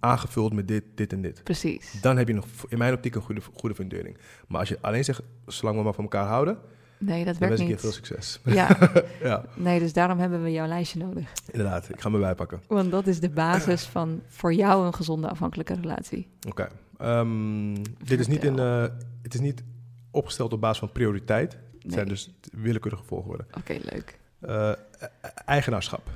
[0.00, 1.40] aangevuld met dit, dit en dit.
[1.44, 1.98] Precies.
[2.00, 4.18] Dan heb je nog in mijn optiek een goede, goede fundering.
[4.48, 6.58] Maar als je alleen zegt, zolang we maar van elkaar houden,
[6.98, 7.80] Nee, dat dan werkt wens ik je niet.
[7.80, 8.40] veel succes.
[8.44, 8.78] Ja,
[9.22, 11.32] ja, nee, dus daarom hebben we jouw lijstje nodig.
[11.50, 11.88] inderdaad.
[11.88, 12.60] Ik ga me bijpakken.
[12.68, 16.28] Want dat is de basis van voor jou een gezonde afhankelijke relatie.
[16.48, 16.68] Oké.
[16.98, 18.82] Ehm, dit is niet, in, eh,
[19.22, 19.62] het is niet
[20.10, 21.52] opgesteld op basis van prioriteit.
[21.52, 21.92] Het Nee.
[21.94, 23.44] zijn dus willekeurige volgorde.
[23.58, 24.18] Oké, leuk.
[24.40, 25.06] Eh, e-
[25.44, 26.10] eigenaarschap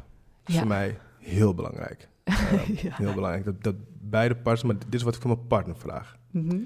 [0.47, 0.59] is Ja.
[0.61, 2.09] voor mij heel belangrijk.
[2.31, 2.95] Ehm, Ja.
[2.97, 3.45] Heel belangrijk.
[3.45, 6.17] Dat, dat beide partners, maar dit is wat ik van mijn partner vraag.
[6.31, 6.57] Mhm.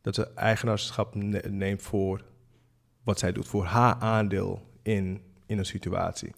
[0.00, 2.24] Dat ze eigenaarschap ne- neemt voor
[3.02, 6.32] wat zij doet, voor haar aandeel in, in een situatie.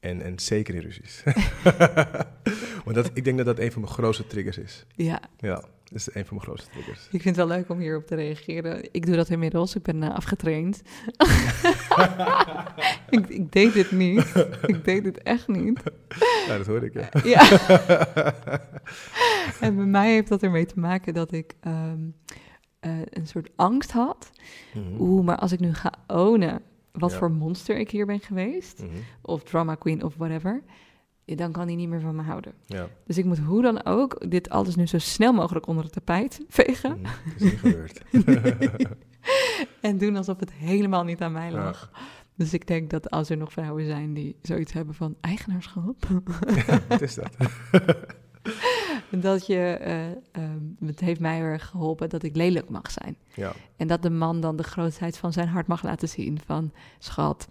[0.00, 1.22] En, en zeker in ruzies.
[2.84, 4.86] Want dat, ik denk dat dat een van mijn grootste triggers is.
[4.96, 7.04] Ja, Ja, dat is een van mijn grootste triggers.
[7.10, 8.88] ik vind het wel leuk om hierop te reageren.
[8.92, 9.74] Ik doe dat inmiddels.
[9.74, 10.82] Ik ben eh, afgetraind.
[13.10, 14.34] ik, ik deed dit niet.
[14.66, 15.80] Ik deed dit echt niet.
[16.46, 17.08] Ja, dat hoorde ik, ja.
[17.24, 17.40] Ja.
[19.66, 21.98] en bij mij heeft dat ermee te maken dat ik ehm,
[22.80, 24.30] eh, een soort angst had.
[24.74, 25.00] Mhm.
[25.00, 27.16] Oeh, maar als ik nu ga ownen wat Ja.
[27.18, 28.90] voor monster ik hier ben geweest, Mhm.
[29.22, 30.62] of drama queen of whatever,
[31.24, 32.52] dan kan hij niet meer van me houden.
[32.66, 32.88] Ja.
[33.06, 36.40] Dus ik moet hoe dan ook dit alles nu zo snel mogelijk onder het tapijt
[36.48, 36.98] vegen.
[37.02, 38.02] Het is niet gebeurd.
[39.80, 41.64] en doen alsof het helemaal niet aan mij Ja.
[41.64, 41.90] lag.
[42.36, 46.06] Dus ik denk dat als er nog vrouwen zijn die zoiets hebben van eigenaarschap,
[46.88, 47.36] Wat is dat?
[49.10, 53.16] dat je, eh, ehm, het heeft mij heel erg geholpen dat ik lelijk mag zijn.
[53.34, 56.38] Ja, En dat de man dan de grootheid van zijn hart mag laten zien.
[56.46, 57.48] Van, schat,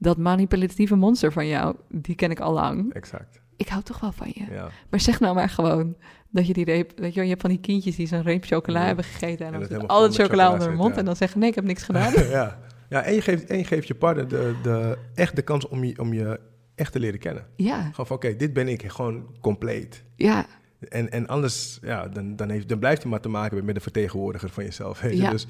[0.00, 2.92] dat manipulatieve monster van jou, die ken ik al lang.
[2.94, 3.40] exact.
[3.56, 4.44] Ik hou toch wel van je.
[4.50, 4.68] Ja.
[4.90, 5.96] Maar zeg nou maar gewoon
[6.30, 6.92] dat je die reep...
[6.98, 8.86] Weet je, je hebt van die kindjes die zo'n reep chocola Ja.
[8.86, 9.46] hebben gegeten...
[9.46, 10.92] en En dan al het chocola onder hun mond...
[10.92, 10.98] ja.
[10.98, 12.12] en dan zeggen, nee, ik heb niks gedaan.
[12.28, 12.58] ja.
[12.88, 15.84] ja en, je geeft, en je geeft je partner de, de, echt de kans om
[15.84, 16.40] je, om je
[16.74, 17.46] echt te leren kennen.
[17.56, 20.04] ja, Gewoon van, oké, dit ben ik, gewoon compleet.
[20.16, 20.46] ja,
[20.88, 23.80] En, en anders, ja, dan, dan, heeft, dan blijft hij maar te maken met de
[23.80, 25.00] vertegenwoordiger van jezelf.
[25.00, 25.22] Weet je?
[25.22, 25.30] Ja.
[25.30, 25.46] Dus,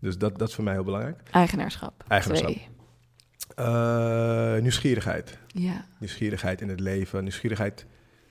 [0.00, 1.20] dus dat, dat is voor mij heel belangrijk.
[1.30, 2.04] eigenaarschap.
[2.08, 2.50] Eigenaarschap.
[2.50, 2.68] Twee.
[3.56, 5.38] Eh, nieuwsgierigheid.
[5.46, 7.22] Ja, Nieuwsgierigheid in het leven.
[7.22, 7.86] Nieuwsgierigheid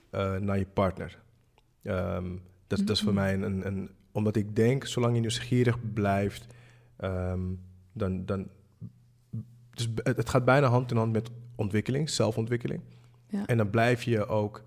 [0.09, 1.19] eh, naar je partner.
[1.83, 2.27] Ehm,
[2.67, 3.89] dat, dat is voor mij een, een, een...
[4.11, 6.45] Omdat ik denk, zolang je nieuwsgierig blijft...
[6.97, 7.39] ehm,
[7.93, 8.25] dan...
[8.25, 8.47] dan
[9.73, 12.81] dus het, het gaat bijna hand in hand met ontwikkeling, zelfontwikkeling.
[13.27, 13.45] Ja.
[13.45, 14.63] En dan blijf je ook...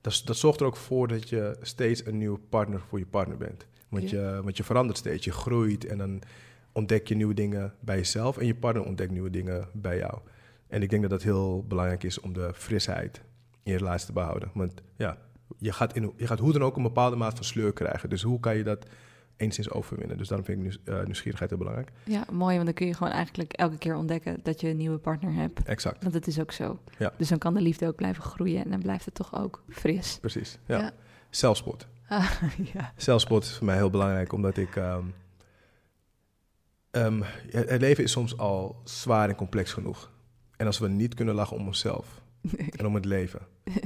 [0.00, 3.36] Dat, dat zorgt er ook voor dat je steeds een nieuwe partner voor je partner
[3.36, 3.66] bent.
[3.88, 4.34] Want, Ja.
[4.36, 6.22] je, want je verandert steeds, je groeit en dan
[6.76, 10.18] ontdek je nieuwe dingen bij jezelf en je partner ontdekt nieuwe dingen bij jou.
[10.68, 13.22] En ik denk dat dat heel belangrijk is om de frisheid
[13.62, 14.50] in je relatie te behouden.
[14.54, 15.18] Want ja,
[15.58, 18.08] je gaat, in, je gaat hoe dan ook een bepaalde maat van sleur krijgen.
[18.08, 18.86] Dus hoe kan je dat
[19.36, 20.18] enigszins overwinnen?
[20.18, 21.90] Dus daarom vind ik eh, nieuwsgierigheid heel belangrijk.
[22.04, 24.40] ja, mooi, want dan kun je gewoon eigenlijk elke keer ontdekken...
[24.42, 25.62] dat je een nieuwe partner hebt.
[25.62, 26.78] Exact, Want het is ook zo.
[26.98, 27.12] Ja.
[27.18, 28.64] Dus dan kan de liefde ook blijven groeien...
[28.64, 30.18] en dan blijft het toch ook fris.
[30.20, 30.58] precies.
[30.66, 30.78] Ja.
[30.78, 30.92] Ja.
[31.30, 31.86] Zelfspot.
[32.08, 32.32] Ah,
[32.74, 32.92] ja.
[32.96, 34.76] Zelfspot is voor mij heel belangrijk, omdat ik...
[34.76, 35.04] ehm,
[36.96, 37.20] ehm,
[37.50, 40.10] het leven is soms al zwaar en complex genoeg.
[40.56, 42.68] En als we niet kunnen lachen om onszelf Nee.
[42.76, 43.40] en om het leven...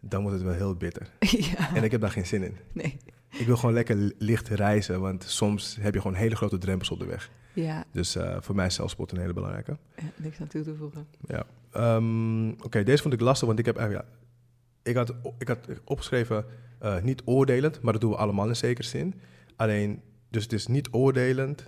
[0.00, 1.10] dan wordt het wel heel bitter.
[1.52, 1.74] ja.
[1.74, 2.56] En ik heb daar geen zin in.
[2.72, 2.96] Nee.
[3.30, 6.90] Ik wil gewoon lekker li- licht reizen, want soms heb je gewoon hele grote drempels
[6.90, 7.30] op de weg.
[7.52, 9.76] Ja, Dus eh, voor mij is zelfspot een hele belangrijke.
[9.96, 11.06] ja, niks aan toe te voegen.
[11.26, 11.46] Ja.
[11.72, 14.08] Ehm, Oké, deze vond ik lastig, want ik heb eigenlijk...
[14.08, 14.14] Ja,
[14.90, 16.44] ik, had, ik had opgeschreven
[16.78, 19.14] eh, niet oordelend, maar dat doen we allemaal in zekere zin.
[19.56, 21.66] Alleen, dus het is niet oordelend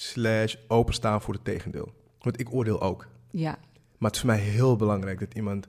[0.00, 1.94] slash openstaan voor het tegendeel.
[2.18, 3.08] Want ik oordeel ook.
[3.30, 3.58] Ja,
[3.98, 5.66] Maar het is voor mij heel belangrijk dat iemand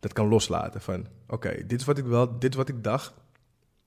[0.00, 0.80] dat kan loslaten.
[0.80, 3.14] Van, oké, dit is wat ik wel, dit is wat ik dacht.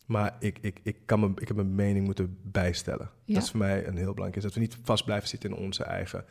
[0.05, 3.09] Maar ik, ik, ik, kan me, ik heb mijn mening moeten bijstellen.
[3.23, 3.33] Ja.
[3.33, 4.35] Dat is voor mij een heel belangrijk.
[4.35, 6.25] Is dat we niet vast blijven zitten in onze eigen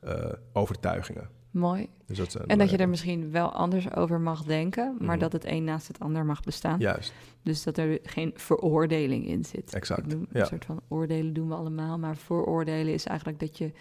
[0.00, 1.28] eh, overtuigingen.
[1.52, 1.88] Mooi.
[2.06, 5.18] Dus dat een En dat je er misschien wel anders over mag denken, maar Mhm.
[5.18, 6.78] dat het een naast het ander mag bestaan.
[6.80, 9.74] Juist, Dus dat er geen veroordeling in zit.
[9.74, 10.40] Exact, ja.
[10.40, 13.72] Een soort van oordelen doen we allemaal, maar vooroordelen is eigenlijk dat je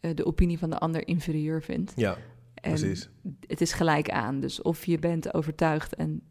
[0.00, 1.92] eh, de opinie van de ander inferieur vindt.
[1.96, 2.16] ja,
[2.54, 3.08] En precies.
[3.46, 4.40] het is gelijk aan.
[4.40, 6.22] Dus of je bent overtuigd en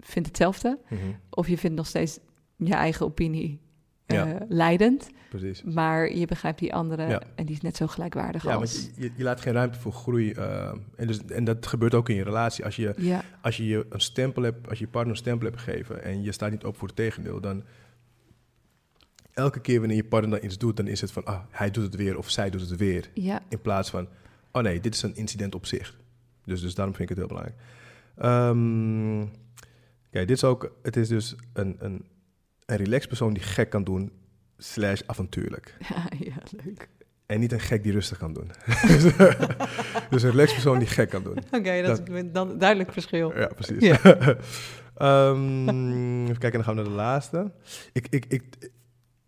[0.00, 2.18] vindt hetzelfde, Mhm, of je vindt nog steeds
[2.56, 3.60] je eigen opinie
[4.16, 5.62] eh, leidend, precies.
[5.62, 7.22] maar je begrijpt die andere Ja.
[7.34, 8.72] en die is net zo gelijkwaardig Ja, als...
[8.82, 10.32] want je, je, je laat geen ruimte voor groei.
[10.32, 12.64] eh, en, dus, en dat gebeurt ook in je relatie.
[12.64, 15.46] Als je Ja, als je je een stempel hebt, als je je partner een stempel
[15.48, 17.62] hebt gegeven en je staat niet op voor het tegendeel, dan
[19.32, 21.84] elke keer wanneer je partner dan iets doet, dan is het van, ah, hij doet
[21.84, 23.10] het weer of zij doet het weer.
[23.14, 24.08] ja, In plaats van,
[24.52, 25.96] oh nee, dit is een incident op zich.
[26.44, 27.60] Dus, dus daarom vind ik het heel belangrijk.
[28.16, 29.26] Ehm,
[30.10, 32.04] Kijk, dit is ook, het is dus een, een,
[32.68, 34.12] een relaxed persoon die gek kan doen,
[34.58, 35.74] slash avontuurlijk.
[35.88, 36.88] ja, ja, leuk.
[37.26, 38.50] En niet een gek die rustig kan doen.
[40.10, 41.38] dus een relaxed persoon die gek kan doen.
[41.50, 43.38] Oké, dat, is dan duidelijk verschil.
[43.38, 43.82] Ja, precies.
[43.82, 44.00] Ja.
[44.98, 47.52] Ehm, even kijken, dan gaan we naar de laatste.
[47.92, 48.44] Ik, ik, ik,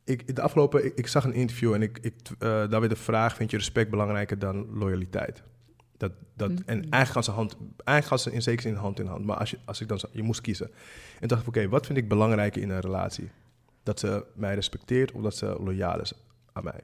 [0.05, 2.97] ik, de afgelopen, ik, ik zag een interview en ik, ik, eh, daar werd de
[2.97, 5.43] vraag: vind je respect belangrijker dan loyaliteit?
[6.01, 6.69] Dat, dat, En Mhm.
[6.69, 9.25] eigenlijk gaan, ze hand, eigenlijk gaan ze in zekere zin hand in hand.
[9.25, 10.71] Maar als, je, als ik dan, je moest kiezen.
[11.21, 13.31] En dacht ik: oké, wat vind ik belangrijker in een relatie?
[13.83, 16.13] Dat ze mij respecteert of dat ze loyaal is
[16.53, 16.81] aan mij?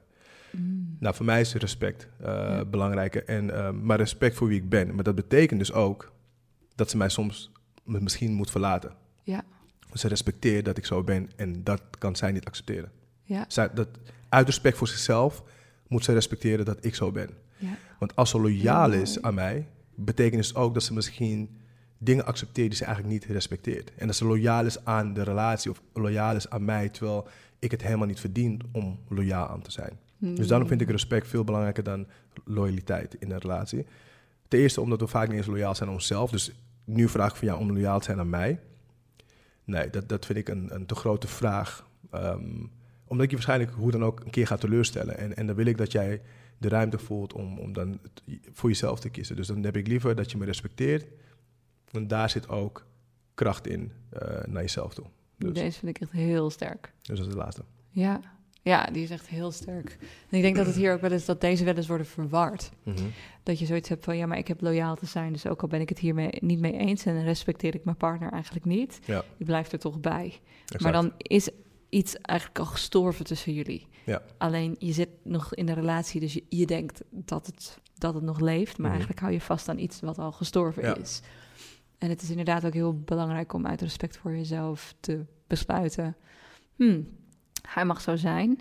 [0.51, 0.95] Mm.
[0.99, 2.65] Nou, voor mij is respect Ja.
[2.65, 3.25] belangrijker.
[3.25, 4.95] En, eh, maar respect voor wie ik ben.
[4.95, 6.11] Maar dat betekent dus ook
[6.75, 7.51] dat ze mij soms
[7.83, 8.91] misschien moet verlaten.
[9.23, 9.43] Ja.
[9.93, 12.91] Ze respecteert dat ik zo ben en dat kan zij niet accepteren.
[13.23, 13.87] Ja, Zij, dat,
[14.29, 15.43] uit respect voor zichzelf
[15.87, 17.29] moet ze respecteren dat ik zo ben.
[17.57, 21.57] Ja, Want als ze loyaal is aan mij, betekent dus ook dat ze misschien
[21.97, 23.91] dingen accepteert die ze eigenlijk niet respecteert.
[23.95, 27.27] En dat ze loyaal is aan de relatie of loyaal is aan mij, terwijl
[27.59, 29.99] ik het helemaal niet verdien om loyaal aan te zijn.
[30.19, 32.07] Dus daarom vind ik respect veel belangrijker dan
[32.45, 33.85] loyaliteit in een relatie.
[34.47, 36.31] Ten eerste omdat we vaak niet eens loyaal zijn aan onszelf.
[36.31, 36.51] Dus
[36.83, 38.59] nu vraag ik van jou om loyaal te zijn aan mij.
[39.63, 41.87] Nee, dat, dat vind ik een, een te grote vraag.
[42.11, 42.65] Ehm,
[43.05, 45.17] omdat ik je waarschijnlijk hoe dan ook een keer gaat teleurstellen.
[45.17, 46.21] En, en dan wil ik dat jij
[46.57, 47.99] de ruimte voelt om, om dan
[48.51, 49.35] voor jezelf te kiezen.
[49.35, 51.05] Dus dan heb ik liever dat je me respecteert.
[51.91, 52.85] Want daar zit ook
[53.33, 55.05] kracht in eh, naar jezelf toe.
[55.37, 56.93] Dus, Deze vind ik echt heel sterk.
[57.01, 57.63] dus dat is de laatste.
[57.89, 58.19] Ja.
[58.61, 59.97] ja, die is echt heel sterk.
[60.29, 62.71] En ik denk dat het hier ook wel eens, dat deze wel eens worden verward.
[62.83, 63.03] Mhm.
[63.43, 65.31] Dat je zoiets hebt van, ja, maar ik heb loyaal te zijn.
[65.33, 68.31] Dus ook al ben ik het hiermee niet mee eens en respecteer ik mijn partner
[68.31, 68.99] eigenlijk niet.
[69.05, 70.39] Ja, Ik blijf er toch bij.
[70.61, 70.83] exact.
[70.83, 71.49] Maar dan is
[71.89, 73.87] iets eigenlijk al gestorven tussen jullie.
[74.05, 74.21] Ja.
[74.37, 78.23] Alleen je zit nog in de relatie, dus je, je denkt dat het, dat het
[78.23, 78.71] nog leeft.
[78.71, 78.89] Maar Mhm.
[78.89, 80.95] eigenlijk hou je vast aan iets wat al gestorven Ja.
[80.95, 81.21] is.
[81.97, 86.15] En het is inderdaad ook heel belangrijk om uit respect voor jezelf te besluiten.
[86.75, 87.07] Hmm,
[87.69, 88.59] hij mag zo zijn.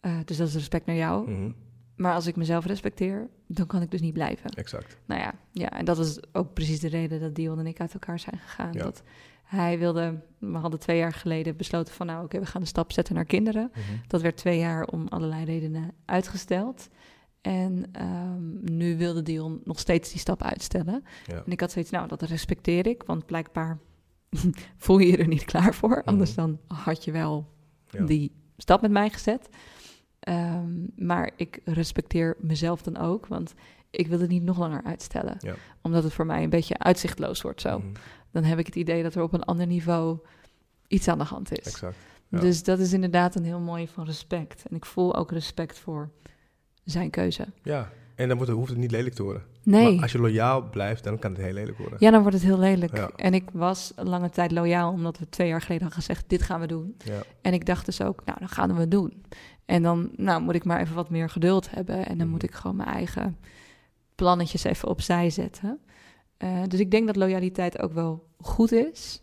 [0.00, 1.30] Eh, dus dat is respect naar jou.
[1.30, 1.50] Mhm,
[1.96, 4.50] Maar als ik mezelf respecteer, dan kan ik dus niet blijven.
[4.50, 4.96] Exact.
[5.04, 7.92] Nou ja, ja, en dat is ook precies de reden dat Dion en ik uit
[7.92, 8.72] elkaar zijn gegaan.
[8.72, 8.82] Ja.
[8.82, 9.02] Dat
[9.44, 12.92] hij wilde, we hadden twee jaar geleden besloten van nou oké, we gaan de stap
[12.92, 13.70] zetten naar kinderen.
[13.72, 13.80] Mhm.
[14.06, 16.88] Dat werd twee jaar om allerlei redenen uitgesteld.
[17.40, 21.04] En ehm, nu wilde Dion nog steeds die stap uitstellen.
[21.26, 21.34] Ja.
[21.44, 23.78] En ik had zoiets, nou dat respecteer ik, want blijkbaar
[24.76, 26.02] voel je je er niet klaar voor.
[26.04, 27.54] Anders dan had je wel
[27.92, 28.00] Mhm.
[28.02, 28.06] Ja.
[28.08, 29.48] die stap met mij gezet.
[30.26, 33.54] Ehm, maar ik respecteer mezelf dan ook, want
[33.90, 35.36] ik wil het niet nog langer uitstellen.
[35.38, 35.54] Ja.
[35.82, 37.78] Omdat het voor mij een beetje uitzichtloos wordt zo.
[37.78, 37.88] Mhm.
[38.30, 40.18] Dan heb ik het idee dat er op een ander niveau
[40.88, 41.66] iets aan de hand is.
[41.66, 41.96] Exact.
[42.28, 42.38] ja.
[42.38, 44.64] Dus dat is inderdaad een heel mooi van respect.
[44.70, 46.10] En ik voel ook respect voor
[46.84, 47.46] zijn keuze.
[47.62, 49.42] Ja, en dan wordt het, hoeft het niet lelijk te worden.
[49.62, 51.96] Nee, Maar als je loyaal blijft, dan kan het heel lelijk worden.
[52.00, 52.96] ja, dan wordt het heel lelijk.
[52.96, 53.10] Ja.
[53.16, 56.60] En ik was lange tijd loyaal, omdat we twee jaar geleden hadden gezegd, dit gaan
[56.60, 56.96] we doen.
[57.04, 57.22] Ja.
[57.42, 59.24] En ik dacht dus ook, nou, dan gaan we het doen.
[59.66, 61.96] En dan nou, moet ik maar even wat meer geduld hebben.
[61.96, 62.28] En dan Mhm.
[62.28, 63.36] moet ik gewoon mijn eigen
[64.14, 65.80] plannetjes even opzij zetten.
[66.36, 69.20] Eh, dus ik denk dat loyaliteit ook wel goed is.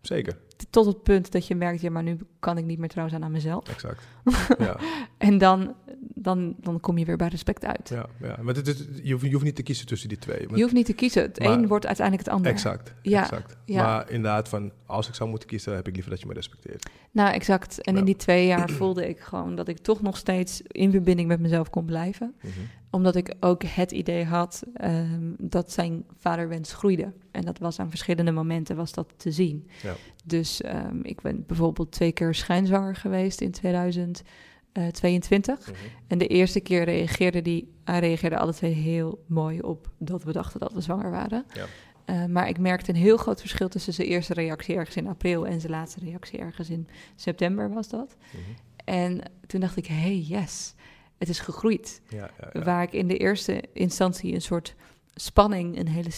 [0.00, 0.38] Zeker.
[0.70, 3.24] Tot het punt dat je merkt, ja, maar nu kan ik niet meer trouw zijn
[3.24, 3.68] aan mezelf.
[3.68, 4.02] Exact.
[4.58, 4.76] ja.
[5.18, 5.74] En dan,
[6.14, 7.88] dan, dan kom je weer bij respect uit.
[7.88, 8.36] Ja, ja.
[8.42, 10.40] maar het is, je, hoeft, je hoeft niet te kiezen tussen die twee.
[10.54, 11.22] Je hoeft niet te kiezen.
[11.22, 12.52] Het Maar- een wordt uiteindelijk het ander.
[12.52, 13.56] Exact, Ja, exact.
[13.64, 13.82] ja.
[13.82, 16.90] Maar inderdaad, van, als ik zou moeten kiezen, heb ik liever dat je me respecteert.
[17.10, 17.80] Nou, exact.
[17.80, 17.98] En Ja.
[17.98, 21.40] in die twee jaar voelde ik gewoon dat ik toch nog steeds in verbinding met
[21.40, 22.34] mezelf kon blijven.
[22.42, 22.50] Mhm.
[22.90, 27.12] Omdat ik ook het idee had ehm, dat zijn vaderwens groeide.
[27.30, 29.68] En dat was aan verschillende momenten was dat te zien.
[29.82, 29.94] Ja.
[30.24, 35.66] Dus ehm, ik ben bijvoorbeeld twee keer schijnzwanger geweest in 2022.
[35.66, 35.76] Mhm.
[36.06, 40.32] En de eerste keer reageerde die, hij reageerde alle twee heel mooi op dat we
[40.32, 41.44] dachten dat we zwanger waren.
[41.54, 41.66] Ja.
[42.04, 45.46] Eh, maar ik merkte een heel groot verschil tussen zijn eerste reactie ergens in april
[45.46, 48.16] en zijn laatste reactie ergens in september was dat.
[48.30, 48.42] Mhm.
[48.84, 50.74] En toen dacht ik, hey yes,
[51.20, 52.00] het is gegroeid.
[52.08, 52.62] Ja, ja.
[52.62, 54.74] Waar ik in de eerste instantie een soort
[55.14, 56.10] spanning, een hele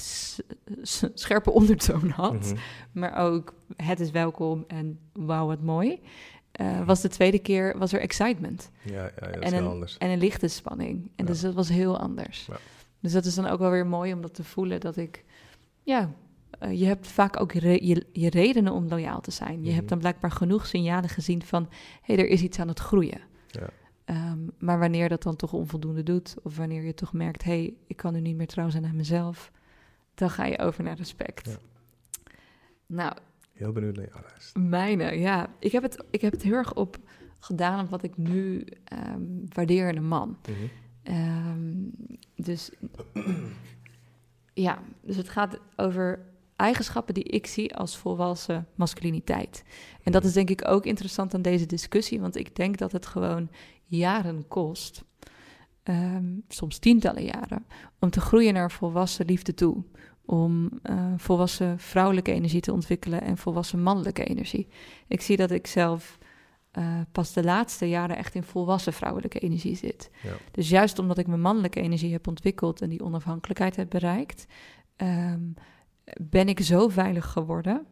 [1.14, 2.32] scherpe ondertoon had.
[2.44, 2.56] Mhm.
[2.92, 6.00] Maar ook het is welkom en wauw wat mooi.
[6.52, 9.66] Eh, was de tweede keer was er excitement ja, ja, ja, dat en is een,
[9.66, 9.98] anders.
[9.98, 11.10] en een lichte spanning.
[11.16, 11.30] En Ja.
[11.30, 12.46] dus dat was heel anders.
[12.46, 12.56] Ja.
[13.00, 15.24] Dus dat is dan ook wel weer mooi om dat te voelen dat ik,
[15.82, 16.10] ja,
[16.58, 19.60] eh, je hebt vaak ook re- je, je redenen om loyaal te zijn.
[19.60, 19.74] Je Mhm.
[19.76, 21.62] hebt dan blijkbaar genoeg signalen gezien van,
[22.02, 23.20] hé, hey, er is iets aan het groeien.
[24.12, 27.74] Ehm, maar wanneer dat dan toch onvoldoende doet, of wanneer je toch merkt, hé, hey,
[27.86, 29.50] ik kan nu niet meer trouw zijn aan mezelf,
[30.14, 31.46] dan ga je over naar respect.
[31.46, 31.56] Ja.
[32.86, 33.16] Nou,
[33.52, 34.56] Heel benieuwd naar jouw lijst.
[34.56, 35.50] Mijne, ja.
[35.58, 36.98] Ik heb het, ik heb het heel erg op
[37.38, 40.38] gedaan op wat ik nu ehm, waardeer in een man.
[40.48, 40.58] Mhm.
[41.02, 41.72] Ehm,
[42.34, 42.70] dus
[44.54, 49.64] ja, dus het gaat over eigenschappen die ik zie als volwassen masculiniteit.
[50.02, 53.06] En dat is denk ik ook interessant aan deze discussie, want ik denk dat het
[53.06, 53.50] gewoon
[53.96, 55.04] jaren kost,
[55.82, 57.66] ehm, soms tientallen jaren,
[57.98, 59.84] om te groeien naar volwassen liefde toe.
[60.24, 64.68] Om eh, volwassen vrouwelijke energie te ontwikkelen en volwassen mannelijke energie.
[65.08, 66.18] Ik zie dat ik zelf
[66.70, 70.10] eh, pas de laatste jaren echt in volwassen vrouwelijke energie zit.
[70.22, 70.32] Ja.
[70.50, 74.46] Dus juist omdat ik mijn mannelijke energie heb ontwikkeld en die onafhankelijkheid heb bereikt,
[74.96, 75.50] ehm,
[76.20, 77.86] ben ik zo veilig geworden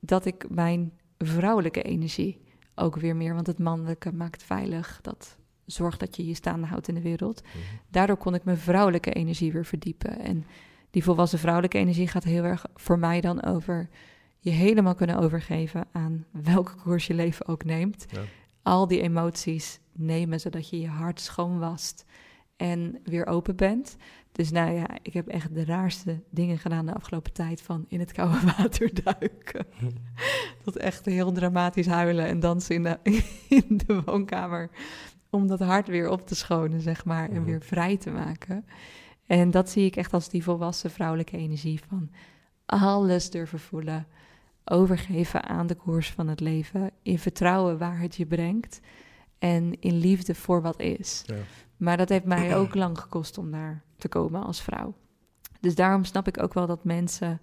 [0.00, 2.45] dat ik mijn vrouwelijke energie
[2.76, 6.88] ook weer meer, want het mannelijke maakt veilig, dat zorgt dat je je staande houdt
[6.88, 7.42] in de wereld.
[7.42, 7.58] Mhm.
[7.90, 10.18] Daardoor kon ik mijn vrouwelijke energie weer verdiepen.
[10.18, 10.44] En
[10.90, 13.88] die volwassen vrouwelijke energie gaat heel erg voor mij dan over
[14.38, 18.06] je helemaal kunnen overgeven aan welke koers je leven ook neemt.
[18.10, 18.20] Ja.
[18.62, 22.04] Al die emoties nemen zodat je je hart schoon wast
[22.56, 23.96] en weer open bent.
[24.36, 27.62] Dus nou ja, ik heb echt de raarste dingen gedaan de afgelopen tijd.
[27.62, 29.66] Van in het koude water duiken.
[30.64, 32.98] Tot echt heel dramatisch huilen en dansen in de,
[33.48, 34.70] in de woonkamer.
[35.30, 37.28] Om dat hart weer op te schonen, zeg maar.
[37.30, 37.44] En Mhm.
[37.44, 38.64] weer vrij te maken.
[39.26, 42.10] En dat zie ik echt als die volwassen vrouwelijke energie van
[42.66, 44.06] alles durven voelen.
[44.64, 46.90] Overgeven aan de koers van het leven.
[47.02, 48.80] In vertrouwen waar het je brengt.
[49.38, 51.22] En in liefde voor wat is.
[51.26, 51.34] Ja.
[51.76, 54.94] Maar dat heeft mij ook lang gekost om daar te komen als vrouw.
[55.60, 57.40] Dus daarom snap ik ook wel dat mensen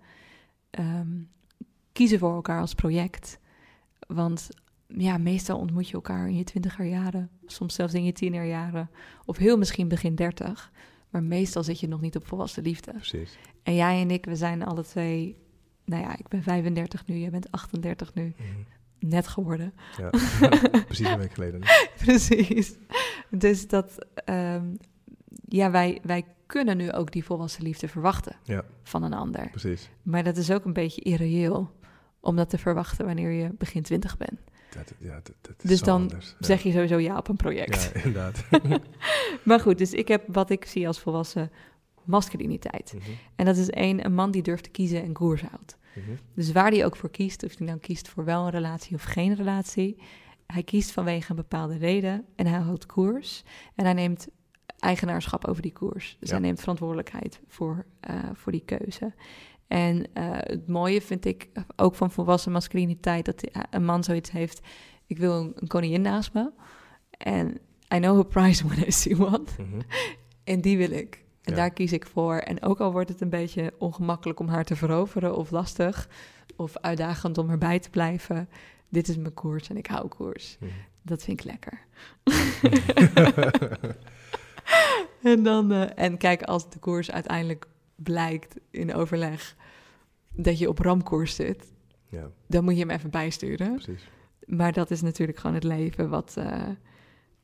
[0.69, 1.21] ehm,
[1.91, 3.39] kiezen voor elkaar als project.
[4.07, 4.49] Want
[4.87, 8.89] ja, meestal ontmoet je elkaar in je twintiger jaren, soms zelfs in je tienerjaren,
[9.25, 10.71] of heel misschien begin dertig.
[11.09, 12.91] Maar meestal zit je nog niet op volwassen liefde.
[12.91, 13.37] Precies.
[13.63, 15.37] En jij en ik, we zijn alle twee,
[15.85, 18.45] nou ja, ik ben 35 nu, jij bent 38 nu, Mhm.
[18.99, 19.73] net geworden.
[19.97, 20.09] Ja.
[20.85, 21.61] Precies een week geleden.
[21.97, 22.75] Precies.
[23.29, 24.65] Dus dat, ehm,
[25.47, 28.63] ja, wij, wij kunnen nu ook die volwassen liefde verwachten Ja.
[28.83, 29.49] van een ander.
[29.49, 29.89] Precies.
[30.01, 31.71] Maar dat is ook een beetje irreëel
[32.19, 34.39] om dat te verwachten wanneer je begin twintig bent.
[34.69, 36.35] Dat, ja, dat, dat is Dus dan anders.
[36.39, 36.45] Ja.
[36.45, 37.91] Zeg je sowieso ja op een project.
[37.93, 38.43] Ja, inderdaad.
[39.45, 41.51] Maar goed, dus ik heb wat ik zie als volwassen
[42.03, 42.93] masculiniteit.
[42.95, 43.09] Mhm.
[43.35, 45.77] En dat is één, een man die durft te kiezen en koers houdt.
[45.95, 46.15] Mhm.
[46.33, 49.03] Dus waar hij ook voor kiest, of hij nou kiest voor wel een relatie of
[49.03, 50.01] geen relatie,
[50.47, 53.43] hij kiest vanwege een bepaalde reden en hij houdt koers.
[53.75, 54.27] En hij neemt
[54.83, 56.17] eigenaarschap over die koers.
[56.19, 56.35] Dus Ja.
[56.35, 59.13] hij neemt verantwoordelijkheid voor, eh, voor die keuze.
[59.67, 64.31] En eh, het mooie vind ik ook van volwassen masculiniteit, dat die- een man zoiets
[64.31, 64.61] heeft,
[65.07, 66.51] ik wil een, een koningin naast me.
[67.17, 67.49] En
[67.95, 69.43] I know a prize when I see one.
[69.57, 69.81] Mhm.
[70.43, 71.23] En die wil ik.
[71.43, 71.55] En Ja.
[71.59, 72.35] daar kies ik voor.
[72.37, 76.09] En ook al wordt het een beetje ongemakkelijk om haar te veroveren of lastig
[76.55, 78.49] of uitdagend om erbij te blijven,
[78.89, 80.57] dit is mijn koers en ik hou koers.
[80.59, 80.71] Mhm.
[81.01, 81.79] Dat vind ik lekker.
[85.23, 89.55] en, dan, eh, en kijk, als de koers uiteindelijk blijkt in overleg
[90.35, 91.73] dat je op ramkoers zit,
[92.09, 93.73] ja, dan moet je hem even bijsturen.
[93.73, 94.09] precies.
[94.45, 96.61] Maar dat is natuurlijk gewoon het leven wat, eh,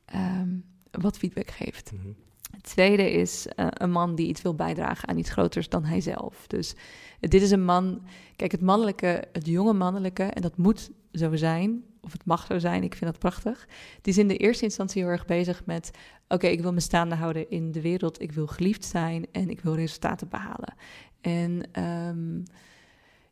[0.04, 0.48] ehm,
[0.90, 1.92] wat feedback geeft.
[1.92, 2.08] Mhm.
[2.50, 6.46] Het tweede is eh, een man die iets wil bijdragen aan iets groters dan hijzelf.
[6.46, 6.74] Dus
[7.20, 8.02] dit is een man,
[8.36, 12.58] kijk, het mannelijke, het jonge mannelijke, en dat moet zo zijn, of het mag zo
[12.58, 13.68] zijn, ik vind dat prachtig.
[14.00, 15.90] Die is in de eerste instantie heel erg bezig met:
[16.28, 19.60] oké, ik wil me staande houden in de wereld, ik wil geliefd zijn en ik
[19.60, 20.74] wil resultaten behalen.
[21.20, 22.42] En ehm,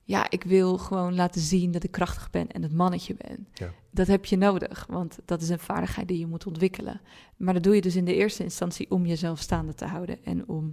[0.02, 3.48] ja, ik wil gewoon laten zien dat ik krachtig ben en het mannetje ben.
[3.52, 3.72] Ja.
[3.90, 7.00] Dat heb je nodig, want dat is een vaardigheid die je moet ontwikkelen.
[7.36, 10.48] Maar dat doe je dus in de eerste instantie om jezelf staande te houden en
[10.48, 10.72] om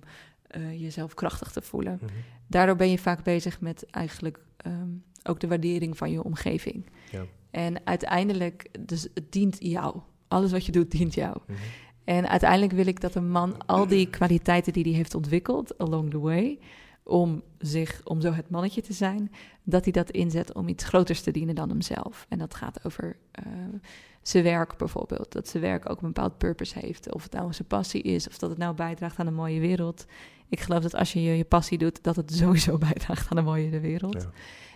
[0.57, 1.99] uh, jezelf krachtig te voelen.
[2.01, 2.13] Mhm.
[2.47, 4.89] Daardoor ben je vaak bezig met eigenlijk ehm,
[5.23, 6.89] ook de waardering van je omgeving.
[7.11, 7.25] Ja.
[7.55, 9.95] En uiteindelijk, dus het dient jou.
[10.27, 11.37] Alles wat je doet, dient jou.
[11.47, 11.57] Mhm.
[12.03, 16.09] En uiteindelijk wil ik dat een man al die kwaliteiten die hij heeft ontwikkeld along
[16.09, 16.59] the way,
[17.03, 19.31] om zich, om zo het mannetje te zijn,
[19.63, 22.25] dat hij dat inzet om iets groters te dienen dan hemzelf.
[22.29, 23.53] En dat gaat over uh,
[24.21, 25.31] zijn werk bijvoorbeeld.
[25.31, 27.13] Dat zijn werk ook een bepaald purpose heeft.
[27.13, 30.05] Of het nou zijn passie is, of dat het nou bijdraagt aan een mooie wereld.
[30.49, 33.79] Ik geloof dat als je je passie doet, dat het sowieso bijdraagt aan een mooie
[33.79, 34.21] wereld.
[34.21, 34.31] Ja.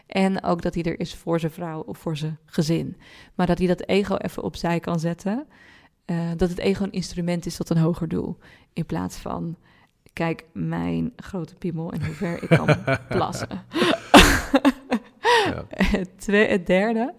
[0.10, 2.98] En ook dat hij er is voor zijn vrouw of voor zijn gezin.
[3.36, 5.48] Maar dat hij dat ego even opzij kan zetten.
[6.06, 8.38] Uh, dat het ego een instrument is tot een hoger doel.
[8.74, 9.58] In plaats van,
[10.14, 12.68] kijk, mijn grote piemel en hoe ver ik kan
[13.10, 13.64] plassen.
[15.46, 15.66] Ja.
[15.70, 17.14] het, derde,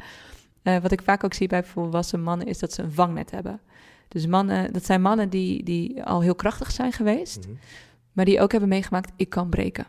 [0.62, 3.60] uh, wat ik vaak ook zie bij volwassen mannen, is dat ze een vangnet hebben.
[4.08, 7.56] Dus mannen, dat zijn mannen die, die al heel krachtig zijn geweest, Mhm.
[8.12, 9.86] maar die ook hebben meegemaakt, ik kan breken.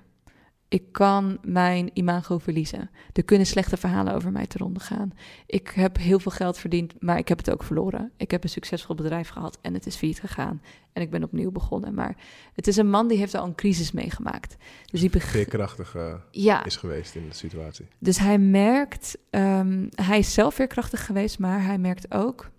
[0.72, 2.90] Ik kan mijn imago verliezen.
[3.14, 5.14] Er kunnen slechte verhalen over mij te ronde gaan.
[5.46, 8.12] Ik heb heel veel geld verdiend, maar ik heb het ook verloren.
[8.18, 10.62] Ik heb een succesvol bedrijf gehad en het is failliet gegaan.
[10.94, 11.94] En ik ben opnieuw begonnen.
[11.94, 12.16] Maar
[12.54, 14.58] het is een man die heeft al een crisis meegemaakt.
[14.86, 15.96] Dus, die Veerkrachtig
[16.32, 17.86] ja, is geweest in de situatie.
[18.00, 22.50] dus hij merkt, ehm, hij is zelf weer krachtig geweest, maar hij merkt ook,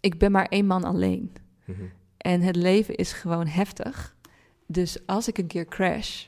[0.00, 1.32] ik ben maar één man alleen.
[1.64, 1.82] Mhm.
[2.16, 4.16] En het leven is gewoon heftig.
[4.66, 6.26] Dus als ik een keer crash,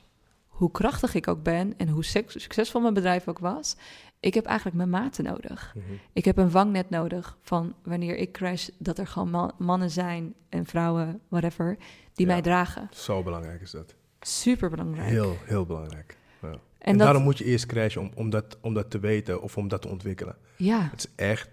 [0.51, 3.75] hoe krachtig ik ook ben en hoe suc- succesvol mijn bedrijf ook was,
[4.19, 5.73] ik heb eigenlijk mijn maten nodig.
[5.75, 5.85] Mhm.
[6.13, 10.33] Ik heb een vangnet nodig van wanneer ik crash, dat er gewoon ma- mannen zijn
[10.49, 11.77] en vrouwen, whatever,
[12.13, 12.31] die Ja.
[12.33, 12.87] mij dragen.
[12.91, 13.95] Zo belangrijk is dat.
[14.19, 15.09] Super belangrijk.
[15.09, 16.17] Heel, heel belangrijk.
[16.41, 16.47] Ja.
[16.49, 19.41] En, en dat, daarom moet je eerst crashen om, om, dat, om dat te weten
[19.41, 20.35] of om dat te ontwikkelen.
[20.55, 21.49] ja, Het is echt,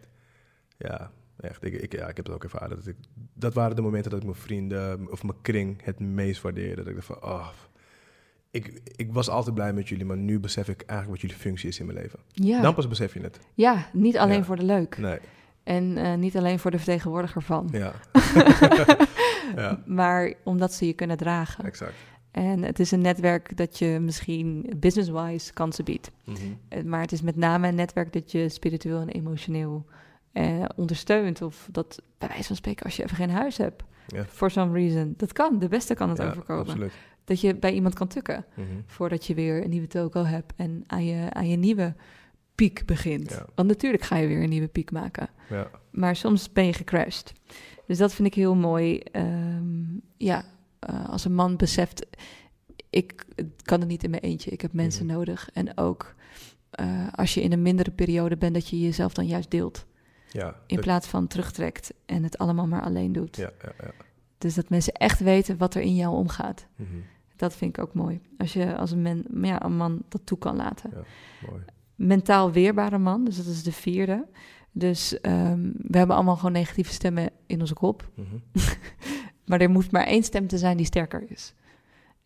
[0.78, 1.64] ja, echt.
[1.64, 2.76] Ik, ik, ja, ik heb het ook ervaren.
[2.76, 2.96] Dat, ik,
[3.34, 6.76] dat waren de momenten dat ik mijn vrienden of mijn kring het meest waardeerde.
[6.76, 7.48] Dat ik dacht van, oh,
[8.66, 11.68] ik, ik was altijd blij met jullie, maar nu besef ik eigenlijk wat jullie functie
[11.68, 12.18] is in mijn leven.
[12.32, 12.60] ja.
[12.60, 13.38] Dan pas besef je het.
[13.54, 14.44] ja, niet alleen Ja.
[14.44, 14.98] voor de leuk.
[14.98, 15.18] Nee,
[15.62, 17.68] En eh, niet alleen voor de vertegenwoordiger van.
[17.72, 17.92] ja.
[19.56, 21.64] ja, Maar omdat ze je kunnen dragen.
[21.64, 21.94] exact.
[22.30, 26.10] En het is een netwerk dat je misschien business-wise kansen biedt.
[26.68, 29.84] Eh, Maar het is met name een netwerk dat je spiritueel en emotioneel
[30.32, 31.42] eh, ondersteunt.
[31.42, 33.82] Of dat, bij wijze van spreken, als je even geen huis hebt.
[34.28, 35.14] For some reason.
[35.16, 36.64] Dat kan, de beste kan het Ja, overkomen.
[36.64, 36.92] absoluut.
[37.28, 38.44] Dat je bij iemand kan tukken.
[38.54, 38.66] Mhm.
[38.86, 41.94] Voordat je weer een nieuwe toko hebt en aan je, aan je nieuwe
[42.54, 43.30] piek begint.
[43.30, 43.46] Ja.
[43.54, 45.28] Want natuurlijk ga je weer een nieuwe piek maken.
[45.48, 47.32] Ja, Maar soms ben je gecrashed.
[47.86, 48.98] Dus dat vind ik heel mooi.
[48.98, 49.82] Ehm,
[50.16, 50.44] ja,
[50.78, 52.06] eh, als een man beseft,
[52.90, 53.24] ik
[53.62, 54.50] kan het niet in mijn eentje.
[54.50, 55.14] Ik heb mensen Mhm.
[55.14, 55.50] nodig.
[55.52, 56.14] En ook
[56.70, 59.86] eh, als je in een mindere periode bent, dat je jezelf dan juist deelt.
[60.30, 60.46] ja.
[60.66, 63.36] In dat- plaats van terugtrekt en het allemaal maar alleen doet.
[63.36, 63.90] ja, ja, ja.
[64.38, 66.66] Dus dat mensen echt weten wat er in jou omgaat.
[66.76, 66.88] Mhm.
[67.38, 68.20] Dat vind ik ook mooi.
[68.38, 70.90] Als je als een, men, ja, een man dat toe kan laten.
[71.50, 71.62] Mooi.
[71.94, 74.26] Mentaal weerbare man, dus dat is de vierde.
[74.72, 78.10] Dus ehm, we hebben allemaal gewoon negatieve stemmen in onze kop.
[78.14, 78.36] Mhm.
[79.46, 81.54] Maar er moet maar één stem te zijn die sterker is.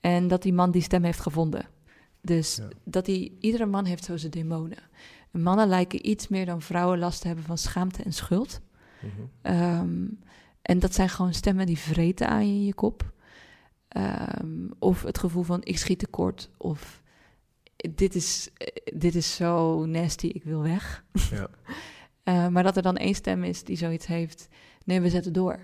[0.01, 1.67] En dat die man die stem heeft gevonden.
[2.21, 2.69] Dus Ja.
[2.85, 4.79] dat die, iedere man heeft zo zijn demonen.
[5.31, 8.61] En mannen lijken iets meer dan vrouwen last te hebben van schaamte en schuld.
[9.01, 9.11] Mhm.
[9.43, 10.05] Ehm,
[10.63, 13.13] en dat zijn gewoon stemmen die vreten aan je in je kop.
[13.93, 16.51] Ehm, of het gevoel van ik schiet tekort.
[16.57, 17.03] Of
[17.95, 21.05] dit is, eh, dit is zo nasty, ik wil weg.
[21.31, 21.49] Ja.
[22.23, 24.49] Eh, maar dat er dan één stem is die zoiets heeft.
[24.85, 25.59] Nee, we zetten door.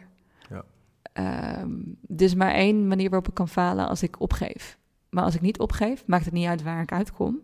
[0.50, 0.64] Ja.
[1.12, 1.70] Ehm,
[2.00, 4.78] dus maar één manier waarop ik kan falen als ik opgeef.
[5.10, 7.40] Maar als ik niet opgeef, maakt het niet uit waar ik uitkom.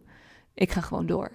[0.55, 1.31] Ik ga gewoon door.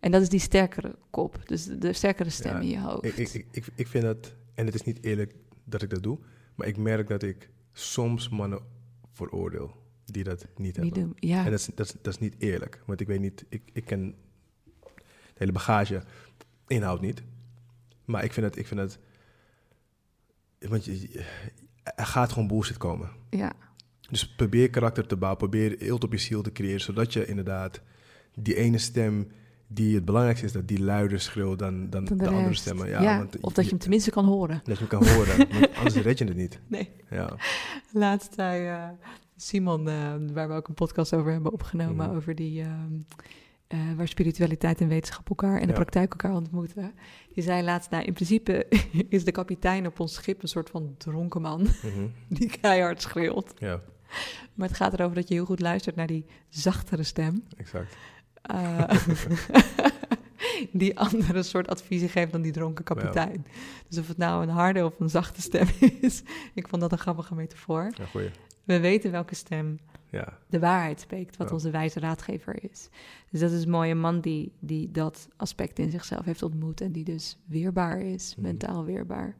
[0.00, 1.48] En dat is die sterkere kop.
[1.48, 3.04] Dus de, de sterkere stem Ja, in je hoofd.
[3.04, 5.34] Ik, ik, ik, ik, ik vind dat, en het is niet eerlijk
[5.64, 6.18] dat ik dat doe,
[6.54, 8.60] maar ik merk dat ik soms mannen
[9.12, 10.94] veroordeel die dat niet niet hebben.
[10.94, 11.12] doen.
[11.16, 11.44] Ja.
[11.44, 13.84] En dat is, dat, is, dat is niet eerlijk, want ik weet niet, ik, ik
[13.84, 14.14] ken
[14.84, 16.02] de hele bagage,
[16.66, 17.22] inhoud niet.
[18.04, 18.98] Maar ik vind het, ik vind het,
[20.70, 21.24] want je,
[21.82, 23.10] er gaat gewoon bullshit komen.
[23.30, 23.52] ja.
[24.10, 27.80] Dus probeer karakter te bouwen, probeer eelt op je ziel te creëren, zodat je inderdaad
[28.34, 29.30] die ene stem
[29.74, 32.88] die het belangrijkste is dat die luider schreeuwt dan, dan, Dan de, de andere stemmen.
[32.88, 34.60] Ja, Ja, want of dat je hem tenminste kan horen.
[34.64, 36.60] dat je hem kan horen, want anders red je het niet.
[36.66, 36.90] Nee.
[37.10, 37.36] Ja,
[37.92, 38.88] Laatst zei eh,
[39.36, 42.16] Simon, eh, waar we ook een podcast over hebben opgenomen, Mhm.
[42.16, 42.92] over die, ehm,
[43.66, 45.72] eh, waar spiritualiteit en wetenschap elkaar en de Ja.
[45.74, 46.92] praktijk elkaar ontmoeten.
[47.34, 48.66] Die zei laatst, nou in principe
[49.08, 52.06] is de kapitein op ons schip een soort van dronken man mhm,
[52.38, 53.54] die keihard schreeuwt.
[53.58, 53.80] ja
[54.54, 57.44] Maar het gaat erover dat je heel goed luistert naar die zachtere stem.
[57.56, 57.96] exact.
[58.42, 58.90] Eh,
[60.72, 63.46] die andere soort adviezen geeft dan die dronken kapitein.
[63.88, 65.66] Dus of het nou een harde of een zachte stem
[66.00, 66.22] is,
[66.54, 67.90] ik vond dat een grappige metafoor.
[67.98, 68.30] Ja, goeie.
[68.64, 69.78] We weten welke stem
[70.10, 71.54] Ja, de waarheid spreekt, wat Ja.
[71.54, 72.88] onze wijze raadgever is.
[73.30, 76.92] Dus dat is mooi, een man die, die dat aspect in zichzelf heeft ontmoet en
[76.92, 78.46] die dus weerbaar is, Mhm.
[78.46, 79.36] mentaal weerbaar.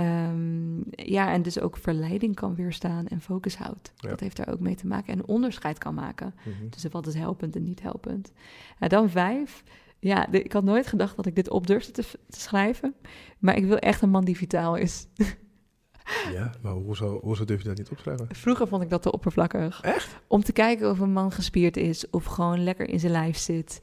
[0.00, 3.92] Ehm, ja, en dus ook verleiding kan weerstaan en focus houdt.
[3.96, 4.08] Ja.
[4.08, 5.12] Dat heeft daar ook mee te maken.
[5.12, 6.68] En onderscheid kan maken mhm.
[6.68, 8.32] tussen wat is helpend en niet helpend.
[8.78, 9.62] En dan vijf.
[9.98, 12.94] Ja, de- ik had nooit gedacht dat ik dit op durfde te, te schrijven.
[13.38, 15.06] Maar ik wil echt een man die vitaal is.
[16.36, 18.28] ja maar hoezo, hoezo durf je dat niet op te schrijven?
[18.30, 19.80] Vroeger vond ik dat te oppervlakkig.
[19.80, 20.16] Echt?
[20.26, 23.80] Om te kijken of een man gespierd is of gewoon lekker in zijn lijf zit.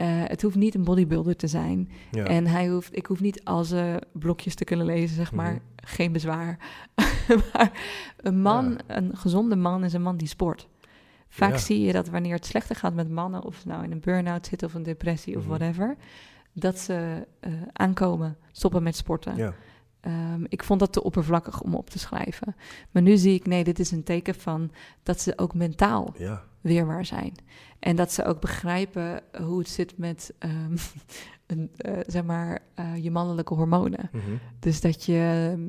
[0.00, 1.88] Eh, het hoeft niet een bodybuilder te zijn.
[2.10, 2.24] Ja.
[2.24, 5.52] En hij hoeft, ik hoef niet al zijn blokjes te kunnen lezen, zeg maar.
[5.52, 5.60] Mhm.
[5.76, 6.58] Geen bezwaar.
[7.52, 7.70] maar
[8.16, 10.68] een man, een gezonde man, is een man die sport.
[11.28, 11.58] Vaak Ja.
[11.58, 14.46] zie je dat wanneer het slechter gaat met mannen, of ze nou in een burn-out
[14.46, 15.50] zitten of een depressie of Mhm.
[15.50, 15.96] whatever,
[16.52, 19.36] dat ze eh, aankomen, stoppen met sporten.
[19.36, 19.54] ja.
[20.00, 22.56] Ehm, ik vond dat te oppervlakkig om op te schrijven.
[22.90, 24.70] Maar nu zie ik, nee, dit is een teken van
[25.02, 26.44] dat ze ook mentaal ja.
[26.60, 27.32] Weerbaar zijn.
[27.78, 30.76] En dat ze ook begrijpen hoe het zit met, ehm,
[31.46, 34.08] een, eh, zeg maar, eh, je mannelijke hormonen.
[34.12, 34.22] Mhm.
[34.58, 35.68] Dus dat je, ehm,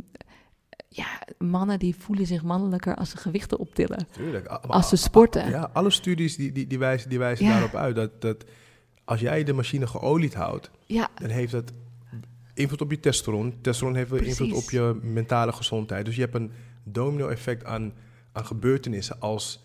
[0.89, 4.07] ja, mannen die voelen zich mannelijker als ze gewichten optillen.
[4.11, 4.51] Tuurlijk.
[4.51, 5.49] A- Als ze sporten.
[5.49, 7.51] Ja, alle studies die, die, die wijzen, die wijzen Ja.
[7.51, 8.45] daarop uit dat, dat
[9.03, 11.71] als jij de machine geolied houdt, Ja, dan heeft dat
[12.53, 13.49] invloed op je testosteron.
[13.51, 16.05] Testosteron heeft weer invloed op je mentale gezondheid.
[16.05, 16.51] Dus je hebt een
[16.83, 17.93] domino-effect aan,
[18.31, 19.63] aan gebeurtenissen als,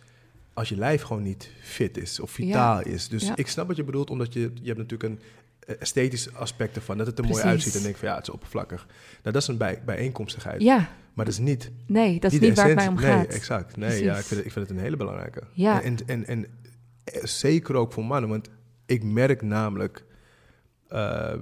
[0.56, 3.08] als je lijf gewoon niet fit is of vitaal is.
[3.08, 3.36] Dus Ja.
[3.36, 5.20] ik snap wat je bedoelt, omdat je, je hebt natuurlijk een
[5.66, 8.32] eh, esthetisch aspect ervan, dat het er mooi uitziet en denk van ja, het is
[8.32, 8.86] oppervlakkig.
[8.86, 10.62] Nou, dat is een bij, bijeenkomstigheid.
[10.62, 13.26] ja, Maar dat is niet nee, dat is niet waar het mij om Nee, gaat.
[13.26, 13.76] exact.
[13.76, 15.42] Nee, ja, ik vind, het, ik vind het een hele belangrijke.
[15.52, 15.82] Ja.
[15.82, 16.46] En, en, en,
[17.04, 18.48] eh, zeker ook voor mannen, want
[18.86, 20.04] ik merk namelijk,
[20.88, 21.34] eh,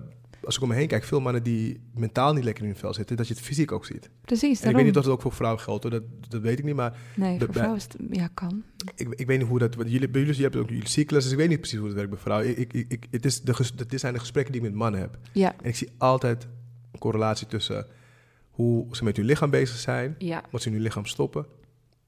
[0.45, 2.95] als ik om me heen kijk, veel mannen die mentaal niet lekker in hun vel
[2.95, 4.11] zitten, dat je het fysiek ook ziet.
[4.21, 6.59] Precies, En ik weet niet of dat ook voor vrouwen geldt, hoor, dat, dat weet
[6.59, 8.63] ik niet, maar Nee, de- voor vrouwen is het, ja, kan.
[8.95, 11.23] ik, ik weet niet hoe dat, want jullie, bij jullie, je hebt ook jullie cyclus,
[11.23, 12.59] dus ik weet niet precies hoe het werkt bij vrouwen.
[12.59, 13.55] Ik, ik, ik, het, is de,
[13.87, 15.19] dit zijn de gesprekken die ik met mannen heb.
[15.33, 16.47] Ja, En ik zie altijd
[16.93, 17.87] een correlatie tussen
[18.51, 21.47] hoe ze met hun lichaam bezig zijn, ja, wat ze in hun lichaam stoppen,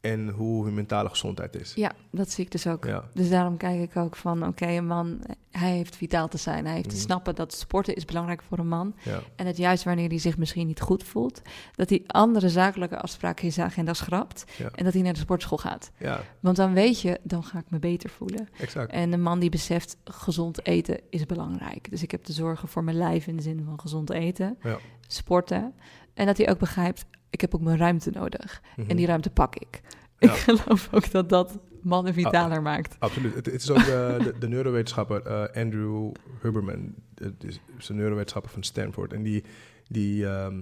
[0.01, 1.75] en hoe hun mentale gezondheid is.
[1.75, 2.85] ja, dat zie ik dus ook.
[2.85, 3.05] Ja.
[3.15, 5.21] Dus daarom kijk ik ook van, oké, een man,
[5.51, 6.65] hij heeft vitaal te zijn.
[6.65, 7.05] Hij heeft te Mhm.
[7.05, 8.95] snappen dat sporten is belangrijk voor een man.
[9.03, 9.21] Ja.
[9.37, 11.43] En dat juist wanneer hij zich misschien niet goed voelt,
[11.75, 14.45] dat hij andere zakelijke afspraken in zijn agenda schrapt.
[14.59, 14.69] Ja.
[14.75, 15.91] En dat hij naar de sportschool gaat.
[15.99, 18.49] ja, Want dan weet je, dan ga ik me beter voelen.
[18.59, 18.93] exact.
[18.93, 21.91] En een man die beseft, gezond eten is belangrijk.
[21.91, 24.59] Dus ik heb te zorgen voor mijn lijf in de zin van gezond eten,
[25.07, 25.75] sporten.
[26.15, 28.62] En dat hij ook begrijpt, ik heb ook mijn ruimte nodig.
[28.77, 28.91] Mhm.
[28.91, 29.81] En die ruimte pak ik.
[30.18, 30.33] Ja.
[30.33, 32.97] Ik geloof ook dat dat mannen vitaler maakt.
[32.99, 33.35] Absoluut.
[33.35, 33.85] Het, het is ook eh,
[34.18, 36.12] de, de neurowetenschapper eh, Andrew
[36.43, 36.95] Huberman.
[37.14, 39.12] Het is, is een neurowetenschapper van Stanford.
[39.12, 39.45] En die,
[39.89, 40.61] die ehm,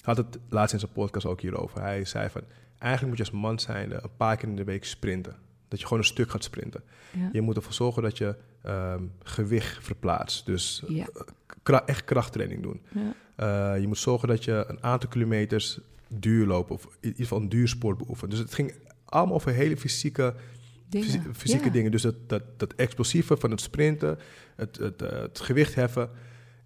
[0.00, 1.80] had het laatst in zijn podcast ook hierover.
[1.80, 2.42] Hij zei van,
[2.78, 5.36] eigenlijk moet je als man zijn een paar keer in de week sprinten.
[5.68, 6.82] Dat je gewoon een stuk gaat sprinten.
[7.12, 7.28] Ja.
[7.32, 10.46] Je moet ervoor zorgen dat je ehm, gewicht verplaatst.
[10.46, 11.06] Dus Ja.
[11.62, 12.80] kra- echt krachttraining doen.
[12.94, 13.14] Ja.
[13.74, 15.80] Eh, je moet zorgen dat je een aantal kilometers
[16.10, 16.70] duur loopt.
[16.70, 18.30] Of in ieder geval een duursport beoefent.
[18.30, 18.72] Dus het ging
[19.04, 20.34] allemaal over hele fysieke
[20.88, 21.06] Dingen.
[21.08, 21.70] Fysi- fysieke Ja.
[21.70, 21.90] dingen.
[21.90, 24.18] Dus dat, dat, dat explosieve van het sprinten,
[24.56, 26.10] het, het, eh, het gewicht heffen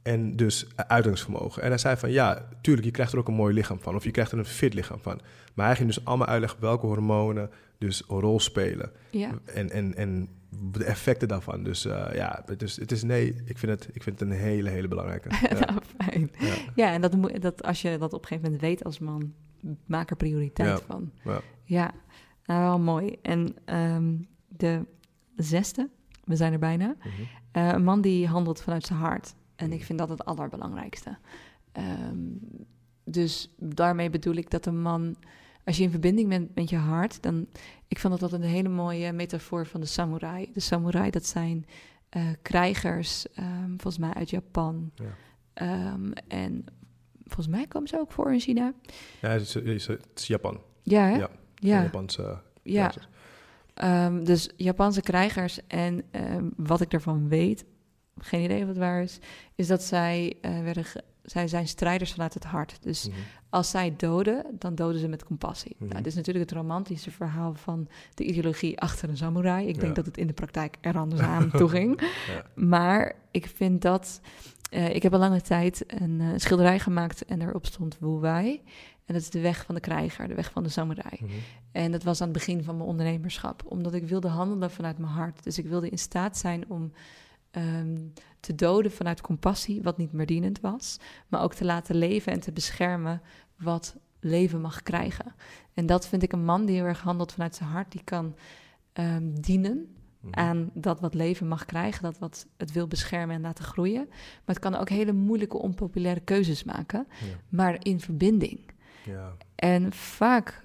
[0.04, 1.62] en dus uitingsvermogen.
[1.62, 3.94] En hij zei van ja, tuurlijk, je krijgt er ook een mooi lichaam van.
[3.94, 5.20] Of je krijgt er een fit lichaam van.
[5.54, 8.90] Maar hij ging dus allemaal uitleggen welke hormonen dus een rol spelen.
[9.10, 9.30] Ja.
[9.44, 10.28] En, en, en
[10.72, 11.62] de effecten daarvan.
[11.62, 14.36] Dus eh, ja, het is, het is nee, ik vind het, ik vind het een
[14.36, 15.28] hele, hele belangrijke.
[15.50, 15.58] Ja.
[15.58, 16.30] nou, fijn.
[16.38, 16.54] Ja.
[16.74, 19.32] Ja, en dat, moet- dat als je dat op een gegeven moment weet als man,
[19.86, 20.84] maak er prioriteit Ja.
[20.86, 21.10] van.
[21.24, 21.40] Ja.
[21.64, 21.90] Ja,
[22.44, 23.16] nou wel mooi.
[23.22, 24.14] En ehm,
[24.48, 24.80] de
[25.36, 25.88] zesde,
[26.24, 26.94] we zijn er bijna.
[26.98, 27.08] Mhm.
[27.52, 29.34] Eh, een man die handelt vanuit zijn hart.
[29.56, 31.16] En ik vind dat het allerbelangrijkste.
[31.72, 32.16] Ehm,
[33.04, 35.16] dus daarmee bedoel ik dat een man,
[35.64, 37.46] als je in verbinding bent met je hart, dan,
[37.88, 40.50] ik vond dat dat een hele mooie metafoor van de samurai.
[40.52, 41.66] De samurai, dat zijn
[42.08, 44.90] eh, krijgers, ehm, volgens mij uit Japan.
[44.94, 45.04] Ja.
[45.54, 46.64] Ehm, en
[47.24, 48.72] volgens mij komen ze ook voor in China.
[49.20, 49.54] Ja, het is,
[49.86, 50.60] het is- Japan.
[50.82, 51.16] Ja, hè?
[51.16, 51.30] Ja.
[51.54, 51.82] ja.
[51.82, 52.92] Japanse ja.
[54.10, 55.66] dus Japanse krijgers.
[55.66, 56.04] En
[56.56, 57.64] wat ik daarvan weet,
[58.18, 59.18] geen idee of het waar is,
[59.54, 60.84] is dat zij, eh, werden
[61.22, 62.78] zij zijn strijders vanuit het hart.
[62.82, 63.16] Dus Mhm.
[63.50, 65.74] als zij doden, dan doden ze met compassie.
[65.78, 65.84] Mhm.
[65.88, 69.66] Nou, dit is natuurlijk het romantische verhaal van de ideologie achter een samurai.
[69.66, 69.94] Ik denk Ja.
[69.94, 72.00] dat het in de praktijk er anders aan toe ging.
[72.28, 72.44] Ja.
[72.54, 74.20] Maar ik vind dat...
[74.70, 78.62] eh, ik heb al lange tijd een eh, schilderij gemaakt en erop stond Wu Wei.
[79.04, 81.18] En dat is de weg van de krijger, de weg van de samurai.
[81.20, 81.30] Mhm.
[81.72, 83.62] En dat was aan het begin van mijn ondernemerschap.
[83.66, 85.42] Omdat ik wilde handelen vanuit mijn hart.
[85.44, 86.92] Dus ik wilde in staat zijn om
[87.54, 87.96] ehm,
[88.40, 90.96] te doden vanuit compassie, wat niet meer dienend was.
[91.28, 93.22] Maar ook te laten leven en te beschermen
[93.58, 95.34] wat leven mag krijgen.
[95.74, 97.92] En dat vind ik een man die heel erg handelt vanuit zijn hart.
[97.92, 98.36] Die kan
[98.92, 99.88] ehm, dienen
[100.20, 100.34] Mhm.
[100.38, 104.04] aan dat wat leven mag krijgen, dat wat het wil beschermen en laten groeien.
[104.08, 107.26] Maar het kan ook hele moeilijke, onpopulaire keuzes maken, Ja.
[107.48, 108.60] maar in verbinding.
[109.04, 110.62] ja, En vaak,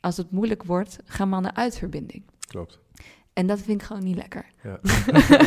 [0.00, 2.22] als het moeilijk wordt, gaan mannen uit verbinding.
[2.48, 2.78] klopt.
[3.36, 4.46] En dat vind ik gewoon niet lekker.
[4.62, 4.80] Ja.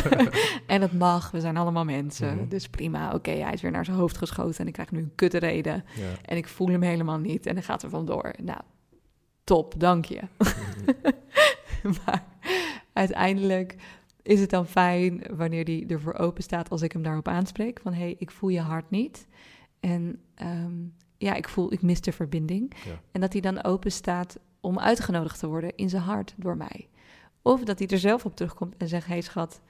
[0.74, 2.36] en het mag, we zijn allemaal mensen.
[2.36, 2.48] Mhm.
[2.48, 5.14] Dus prima, oké, hij is weer naar zijn hoofd geschoten en ik krijg nu een
[5.14, 5.84] kutte reden.
[5.94, 6.04] Ja.
[6.24, 8.34] En ik voel hem helemaal niet en dan gaat er vandoor.
[8.42, 8.60] Nou,
[9.44, 10.20] top, dank je.
[10.38, 11.12] Mhm.
[12.04, 12.24] maar
[12.92, 13.76] uiteindelijk
[14.22, 17.80] is het dan fijn wanneer hij ervoor open staat als ik hem daarop aanspreek.
[17.82, 19.26] Van hé, hey, ik voel je hart niet.
[19.80, 20.74] En ehm,
[21.18, 22.72] ja, ik voel, ik mis de verbinding.
[22.84, 23.00] Ja.
[23.12, 26.88] En dat hij dan open staat om uitgenodigd te worden in zijn hart door mij.
[27.42, 29.60] Of dat hij er zelf op terugkomt en zegt: Hé hey, schat,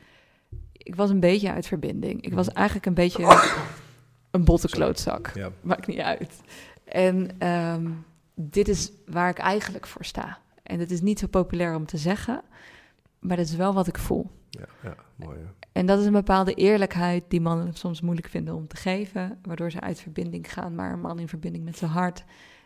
[0.73, 2.23] ik was een beetje uit verbinding.
[2.23, 2.57] Ik was Mhm.
[2.57, 3.25] eigenlijk een beetje
[4.31, 5.31] een botte klootzak.
[5.35, 5.51] Ja.
[5.61, 6.41] Maakt niet uit.
[6.85, 7.91] En ehm,
[8.35, 10.39] dit is waar ik eigenlijk voor sta.
[10.63, 12.43] En het is niet zo populair om te zeggen,
[13.19, 14.31] maar dat is wel wat ik voel.
[14.51, 15.39] Ja, ja, mooi.
[15.73, 19.71] En dat is een bepaalde eerlijkheid die mannen soms moeilijk vinden om te geven, waardoor
[19.71, 20.75] ze uit verbinding gaan.
[20.75, 22.25] Maar een man in verbinding met zijn hart,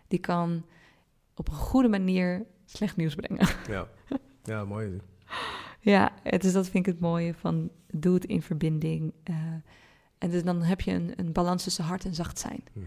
[0.08, 0.64] die kan
[1.34, 3.46] op een goede manier slecht nieuws brengen.
[3.68, 3.86] Ja.
[4.44, 5.00] ja, mooi.
[5.80, 9.12] ja, is, dat vind ik het mooie van doe het in verbinding.
[9.22, 9.34] eh,
[10.18, 12.64] en dus dan heb je een, een balans tussen hart en zacht zijn.
[12.72, 12.84] Mhm.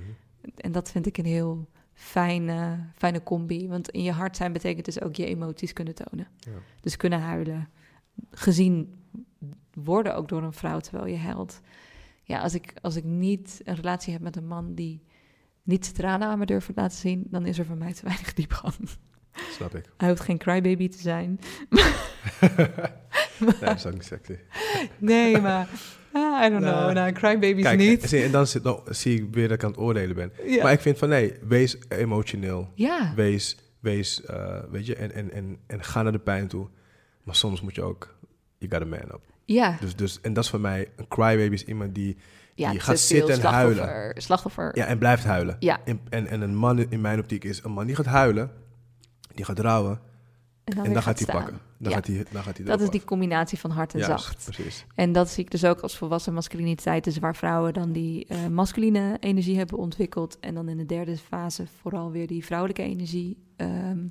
[0.55, 3.67] En dat vind ik een heel fijne, fijne combi.
[3.67, 6.27] Want in je hart zijn betekent dus ook je emoties kunnen tonen.
[6.39, 6.51] Ja.
[6.81, 7.69] Dus kunnen huilen.
[8.31, 9.03] Gezien
[9.73, 11.61] worden ook door een vrouw terwijl je huilt.
[12.23, 15.03] Ja, als ik, als ik niet een relatie heb met een man die
[15.63, 18.05] niet zijn tranen aan me durft te laten zien, dan is er voor mij te
[18.09, 18.73] weinig diepgang.
[19.51, 19.85] Snap ik.
[19.97, 21.39] Hij hoeft geen crybaby te zijn.
[23.39, 24.35] Nee, dat is ook niet sexy.
[24.97, 25.67] Nee, maar
[26.13, 26.73] ah, I don't know.
[26.73, 28.13] Nou, Nou, crybabies Kijk, niet.
[28.13, 30.31] en dan, zit, zie ik weer dat ik aan het oordelen ben.
[30.45, 30.63] Ja.
[30.63, 32.71] Maar ik vind van nee, wees emotioneel.
[32.75, 33.13] ja.
[33.15, 36.67] Wees, wees eh, weet je, en, en, en, en ga naar de pijn toe.
[37.23, 38.15] Maar soms moet je ook,
[38.57, 39.21] you got a man up.
[39.45, 39.77] ja.
[39.79, 42.17] Dus, dus, en dat is voor mij, een crybaby is iemand die,
[42.55, 44.21] ja, te gaat zitten en slachtoffer- huilen.
[44.21, 44.71] Slachtoffer.
[44.77, 45.55] ja, en blijft huilen.
[45.59, 45.79] Ja.
[45.85, 48.51] En, en, en een man in mijn optiek is een man die gaat huilen,
[49.37, 49.99] die gaat rouwen, En
[50.63, 51.59] dan, en weer dan gaat hij pakken.
[51.77, 51.95] Dan Ja.
[51.97, 54.43] gaat hij, dan gaat hij Dat is die combinatie van hard en Juist, zacht.
[54.43, 54.85] precies.
[54.95, 57.03] En dat zie ik dus ook als volwassen masculiniteit.
[57.03, 60.39] Dus waar vrouwen dan die eh, masculine energie hebben ontwikkeld.
[60.39, 64.07] En dan in de derde fase vooral weer die vrouwelijke energie ehm,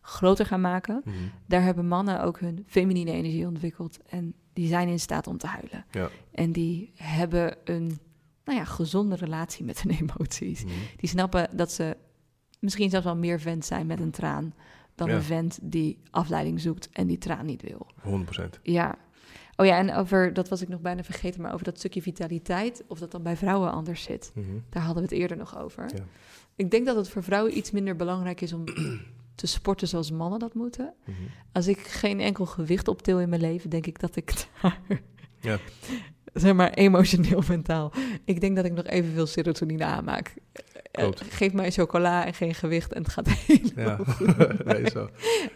[0.00, 1.00] groter gaan maken.
[1.04, 1.14] Mhm.
[1.46, 3.98] Daar hebben mannen ook hun feminine energie ontwikkeld.
[4.08, 5.84] En die zijn in staat om te huilen.
[5.90, 6.08] Ja.
[6.32, 7.98] En die hebben een
[8.44, 10.64] nou ja, gezonde relatie met hun emoties.
[10.64, 10.72] Mhm.
[10.96, 11.96] Die snappen dat ze
[12.62, 14.54] misschien zelfs wel meer vent zijn met een traan.
[14.94, 15.14] Dan Ja.
[15.14, 17.86] een vent die afleiding zoekt en die traan niet wil.
[18.02, 18.60] 100%.
[18.62, 18.98] Ja.
[19.56, 22.84] Oh ja, en over, dat was ik nog bijna vergeten, maar over dat stukje vitaliteit,
[22.88, 24.32] of dat dan bij vrouwen anders zit.
[24.34, 24.46] Mhm.
[24.68, 25.90] Daar hadden we het eerder nog over.
[25.94, 26.04] Ja.
[26.56, 28.64] Ik denk dat het voor vrouwen iets minder belangrijk is om
[29.34, 30.94] te sporten zoals mannen dat moeten.
[31.04, 31.16] Mhm.
[31.52, 34.32] Als ik geen enkel gewicht optil in mijn leven, denk ik dat ik
[34.62, 34.80] daar,
[35.40, 35.58] Ja.
[36.34, 37.92] Zeg maar emotioneel, mentaal,
[38.24, 40.34] ik denk dat ik nog evenveel serotonine aanmaak.
[40.92, 41.08] Eh.
[41.14, 44.36] Geef mij chocola en geen gewicht en het gaat helemaal Ja, goed.
[44.64, 45.08] nee, zo.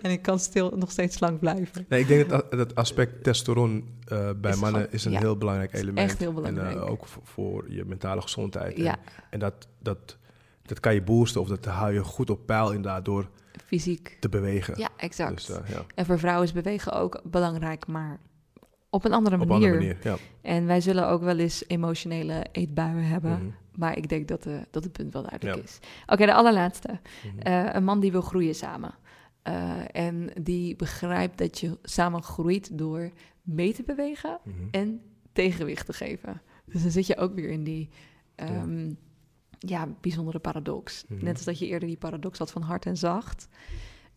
[0.03, 1.87] En ik kan stil nog steeds slank blijven.
[1.89, 5.19] Nee, ik denk dat dat aspect testosteron eh, bij Is mannen gewoon- is een ja.
[5.19, 5.99] heel belangrijk element.
[6.11, 6.77] echt heel En belangrijk.
[6.77, 8.77] eh, ook voor, voor je mentale gezondheid.
[8.77, 9.01] Ja, En,
[9.31, 10.17] en dat, dat,
[10.63, 13.29] dat kan je boosten of dat hou je goed op peil inderdaad door
[13.67, 14.17] fysiek.
[14.21, 14.79] te bewegen.
[14.79, 15.47] Ja, exact.
[15.47, 18.19] Dus ja, En voor vrouwen is bewegen ook belangrijk, maar
[18.97, 19.73] op een andere op een manier.
[19.73, 19.99] andere manier.
[20.11, 20.17] Ja.
[20.43, 23.31] En wij zullen ook wel eens emotionele eetbuien hebben.
[23.33, 23.47] Mhm.
[23.75, 25.63] Maar ik denk dat, de, dat het punt wel duidelijk Ja.
[25.63, 25.79] is.
[26.07, 26.89] Oké, de allerlaatste.
[27.35, 27.39] Mhm.
[27.39, 28.95] Eh, een man die wil groeien samen.
[29.43, 33.11] Eh, en die begrijpt dat je samen groeit door
[33.43, 34.57] mee te bewegen Mhm.
[34.71, 35.01] en
[35.33, 36.43] tegenwicht te geven.
[36.65, 37.89] Dus dan zit je ook weer in die
[38.35, 38.93] ehm,
[39.59, 39.89] ja.
[40.01, 41.05] bijzondere paradox.
[41.09, 43.49] Net als dat je eerder die paradox had van hard en zacht.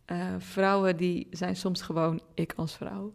[0.06, 3.14] Eh, vrouwen die zijn soms gewoon ik als vrouw.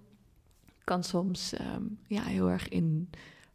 [0.85, 3.11] Kan soms ehm, ja, heel erg in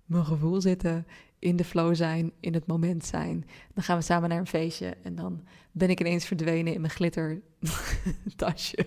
[0.06, 1.08] mijn gevoel zitten,
[1.40, 3.46] in de flow zijn, in het moment zijn.
[3.74, 6.94] Dan gaan we samen naar een feestje en dan ben ik ineens verdwenen in mijn
[6.94, 8.86] glittertasje.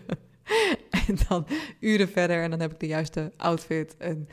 [1.07, 1.47] en dan
[1.81, 4.29] uren verder en dan heb ik de juiste outfit en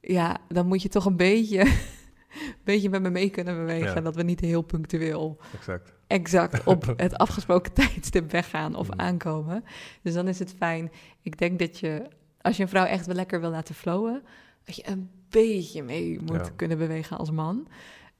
[0.00, 3.94] ja, dan moet je toch een beetje, een beetje met me mee kunnen bewegen.
[3.94, 4.00] Ja.
[4.00, 5.92] Dat we niet heel punctueel Exact.
[6.06, 9.00] exact op het afgesproken tijdstip weggaan of Mhm.
[9.00, 9.64] aankomen.
[10.02, 10.90] Dus dan is het fijn.
[11.22, 12.08] Ik denk dat je,
[12.40, 14.22] als je een vrouw echt wel lekker wil laten flowen,
[14.64, 16.50] dat je een beetje mee moet Ja.
[16.56, 17.68] kunnen bewegen als man.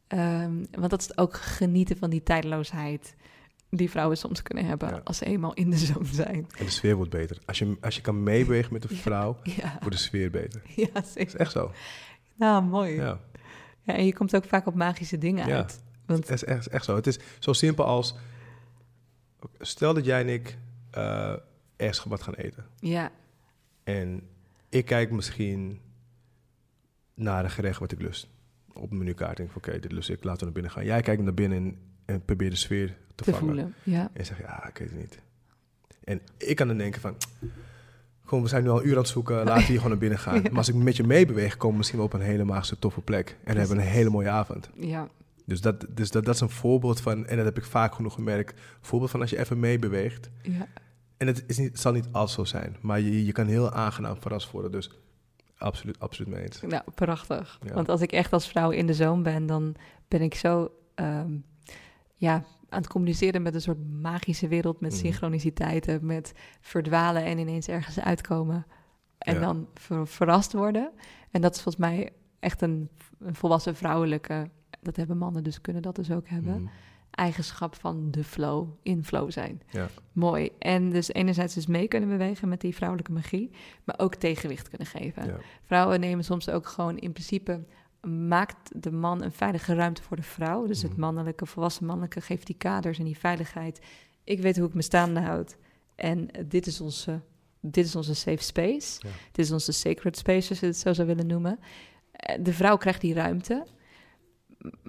[0.07, 3.15] Ehm, want dat is ook genieten van die tijdloosheid
[3.71, 5.01] die vrouwen soms kunnen hebben Ja.
[5.05, 6.47] als ze eenmaal in de zone zijn.
[6.59, 7.39] En de sfeer wordt beter.
[7.47, 10.63] Als je, als je kan meebewegen met een vrouw, Ja, wordt de sfeer beter.
[10.77, 11.41] ja Dat is zeker.
[11.41, 11.73] echt zo.
[12.37, 12.95] Nou, mooi.
[12.95, 13.19] Ja.
[13.83, 13.95] Ja.
[13.95, 15.57] en je komt ook vaak op magische dingen Ja.
[15.57, 15.83] uit.
[16.07, 16.95] Want Het is echt, echt zo.
[16.95, 18.15] Het is zo simpel als...
[19.59, 20.59] Stel dat jij en ik
[20.91, 21.35] eh,
[21.77, 22.67] ergens wat gaan eten.
[22.79, 23.11] ja,
[23.85, 24.23] En
[24.69, 25.81] ik kijk misschien
[27.15, 28.29] naar een gerecht wat ik lust.
[28.73, 30.85] Op een menukaart denk ik van, oké, dit lust ik, laten we naar binnen gaan.
[30.85, 33.39] Jij kijkt naar binnen en, en probeert de sfeer te, te vangen.
[33.39, 33.75] voelen.
[33.83, 35.19] Ja, En zeg ja, ik weet het niet.
[36.05, 37.17] En ik kan dan denken van,
[38.25, 39.99] gewoon, we zijn nu al een uur aan het zoeken, laten we hier gewoon naar
[39.99, 40.35] binnen gaan.
[40.43, 40.49] Ja.
[40.49, 43.01] Maar als ik met je meebeweeg, komen we misschien wel op een hele magische toffe
[43.01, 43.37] plek.
[43.45, 44.71] En hebben we een hele mooie avond.
[44.75, 45.09] ja,
[45.45, 48.15] Dus, dat, dus dat, dat is een voorbeeld van, en dat heb ik vaak genoeg
[48.15, 50.31] gemerkt, een voorbeeld van als je even meebeweegt.
[50.43, 50.67] ja.
[51.21, 53.71] En het, is niet, het zal niet altijd zo zijn, maar je, je kan heel
[53.71, 54.71] aangenaam verrast worden.
[54.73, 54.91] Dus
[55.59, 56.61] absoluut, absoluut mee eens.
[56.61, 57.59] Nou, prachtig.
[57.67, 57.75] Ja.
[57.75, 59.75] Want als ik echt als vrouw in de zoon ben, dan
[60.09, 61.33] ben ik zo ehm,
[62.15, 62.35] ja,
[62.69, 65.01] aan het communiceren met een soort magische wereld, met Mhm.
[65.01, 68.67] synchroniciteiten, met verdwalen en ineens ergens uitkomen.
[69.19, 69.41] En Ja.
[69.41, 70.91] dan ver- verrast worden.
[71.31, 74.51] En dat is volgens mij echt een, een volwassen vrouwelijke,
[74.83, 76.71] dat hebben mannen dus, kunnen dat dus ook hebben, Mhm.
[77.21, 79.63] Eigenschap van de flow, in flow zijn.
[79.71, 79.89] Ja.
[80.13, 80.51] Mooi.
[80.59, 83.51] En dus enerzijds dus mee kunnen bewegen met die vrouwelijke magie,
[83.85, 85.27] maar ook tegenwicht kunnen geven.
[85.27, 85.37] Ja.
[85.63, 87.65] Vrouwen nemen soms ook gewoon in principe
[88.29, 90.67] maakt de man een veilige ruimte voor de vrouw.
[90.67, 91.01] Dus het Mhm.
[91.01, 93.81] mannelijke, volwassen mannelijke geeft die kaders en die veiligheid.
[94.25, 95.57] Ik weet hoe ik me staande houd.
[95.95, 97.21] En dit is onze,
[97.61, 99.01] dit is onze safe space.
[99.03, 99.09] Ja.
[99.33, 101.59] Dit is onze sacred space, als je het zo zou willen noemen.
[102.13, 103.67] Eh, De vrouw krijgt die ruimte.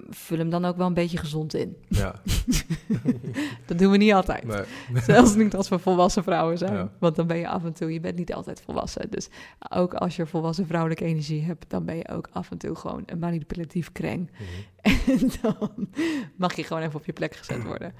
[0.09, 1.77] Vul hem dan ook wel een beetje gezond in.
[1.87, 2.21] ja.
[3.65, 4.43] Dat doen we niet altijd.
[4.43, 4.63] Nee.
[5.03, 6.73] Zelfs niet als we volwassen vrouwen zijn.
[6.73, 6.91] Ja.
[6.99, 9.09] Want dan ben je af en toe, je bent niet altijd volwassen.
[9.09, 9.29] Dus
[9.69, 13.03] ook als je volwassen vrouwelijke energie hebt, dan ben je ook af en toe gewoon
[13.05, 14.31] een manipulatief kreng.
[14.31, 14.49] Mhm.
[15.11, 15.89] En dan
[16.35, 17.93] mag je gewoon even op je plek gezet worden.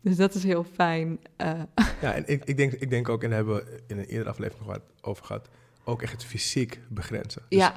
[0.00, 1.18] Dus dat is heel fijn.
[1.36, 1.52] Eh,
[2.00, 4.30] Ja, en ik, ik, denk, ik denk ook, en daar hebben we in een eerdere
[4.30, 5.48] aflevering nog wat over gehad,
[5.84, 7.42] ook echt het fysiek begrenzen.
[7.48, 7.74] Dus ja,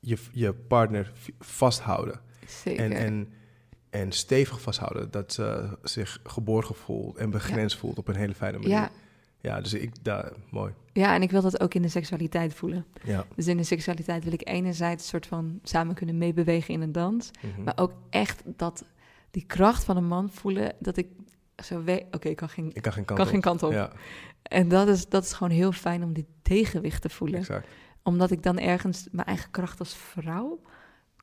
[0.00, 2.84] je, je partner vasthouden zeker.
[2.84, 3.28] en, en,
[3.90, 8.58] en stevig vasthouden, dat ze zich geborgen voelt en begrensd voelt op een hele fijne
[8.58, 8.72] manier.
[8.72, 8.90] ja,
[9.40, 10.72] Ja, dus ik, daar, mooi.
[10.92, 12.84] ja, en ik wil dat ook in de seksualiteit voelen.
[13.04, 13.24] Ja.
[13.34, 16.92] Dus in de seksualiteit wil ik enerzijds een soort van samen kunnen meebewegen in een
[16.92, 17.30] dans.
[17.40, 17.62] Mhm.
[17.62, 18.84] Maar ook echt dat
[19.30, 21.06] die kracht van een man voelen, dat ik
[21.64, 23.32] zo weet, oké, ik kan geen, ik kan geen kant kan op.
[23.32, 23.72] geen kant op.
[23.72, 23.92] Ja,
[24.42, 27.38] En dat is, dat is gewoon heel fijn om die tegenwicht te voelen.
[27.38, 27.66] exact.
[28.02, 30.60] Omdat ik dan ergens mijn eigen kracht als vrouw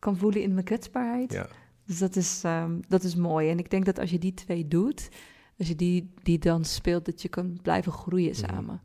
[0.03, 1.31] kan voelen in mijn kwetsbaarheid.
[1.33, 1.47] Ja.
[1.85, 3.49] Dus dat is, ehm, dat is mooi.
[3.49, 5.09] En ik denk dat als je die twee doet,
[5.57, 8.39] als je die, die dan speelt, dat je kan blijven groeien Mhm.
[8.45, 8.81] samen.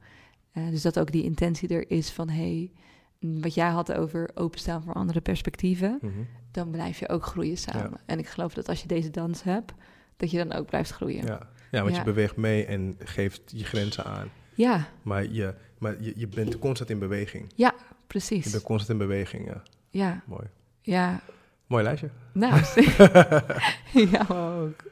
[0.52, 2.72] Eh, dus dat ook die intentie er is van, hey,
[3.20, 6.12] mm, wat jij had over openstaan voor andere perspectieven, Mhm.
[6.50, 8.00] dan blijf je ook groeien samen.
[8.06, 9.72] En ik geloof dat als je deze dans hebt,
[10.16, 11.22] dat je dan ook blijft groeien.
[11.24, 11.48] Ja, ja.
[11.70, 11.98] ja, want Ja.
[11.98, 14.28] je beweegt mee en geeft je grenzen aan.
[14.54, 17.52] ja, Maar je, maar je, je bent constant in beweging.
[17.54, 17.72] Je
[18.06, 18.50] precies.
[18.50, 19.62] bent constant in beweging, ja.
[19.90, 20.46] Ja, Mooi.
[20.90, 21.20] Ja.
[21.66, 22.10] Mooi lijstje.
[22.32, 22.60] Nou,
[24.12, 24.82] ja, ook.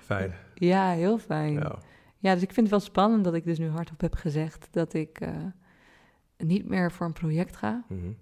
[0.00, 0.34] Fijn.
[0.54, 1.52] Ja, heel fijn.
[1.52, 1.78] Ja.
[2.18, 2.34] Ja.
[2.34, 5.20] dus ik vind het wel spannend dat ik dus nu hardop heb gezegd dat ik
[5.20, 5.30] eh,
[6.36, 8.12] niet meer voor een project ga, Mhm.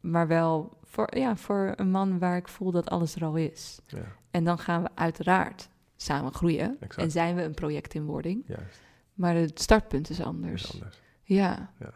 [0.00, 3.80] maar wel voor, ja, voor een man waar ik voel dat alles er al is.
[3.86, 6.96] ja, En dan gaan we uiteraard samen groeien Exact.
[7.02, 8.80] en zijn we een project in wording, juist.
[9.14, 10.62] maar het startpunt is anders.
[10.64, 11.00] is anders.
[11.22, 11.72] Ja.
[11.78, 11.92] Ja.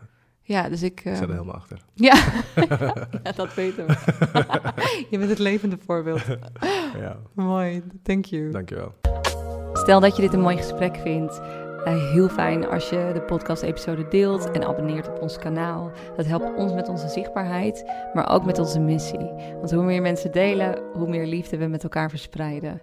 [0.48, 1.00] Ja, dus ik...
[1.04, 1.78] Ik sta er helemaal achter.
[1.94, 2.14] Ja.
[3.24, 3.94] ja, dat weten we.
[5.10, 6.22] je bent het levende voorbeeld.
[7.00, 8.50] Ja, Mooi, thank you.
[8.50, 8.94] dankjewel.
[9.72, 11.40] Stel dat je dit een mooi gesprek vindt.
[11.84, 15.90] eh, heel fijn als je de podcast-episode deelt en abonneert op ons kanaal.
[16.16, 17.84] Dat helpt ons met onze zichtbaarheid,
[18.14, 19.30] maar ook met onze missie.
[19.58, 22.82] Want hoe meer mensen delen, hoe meer liefde we met elkaar verspreiden.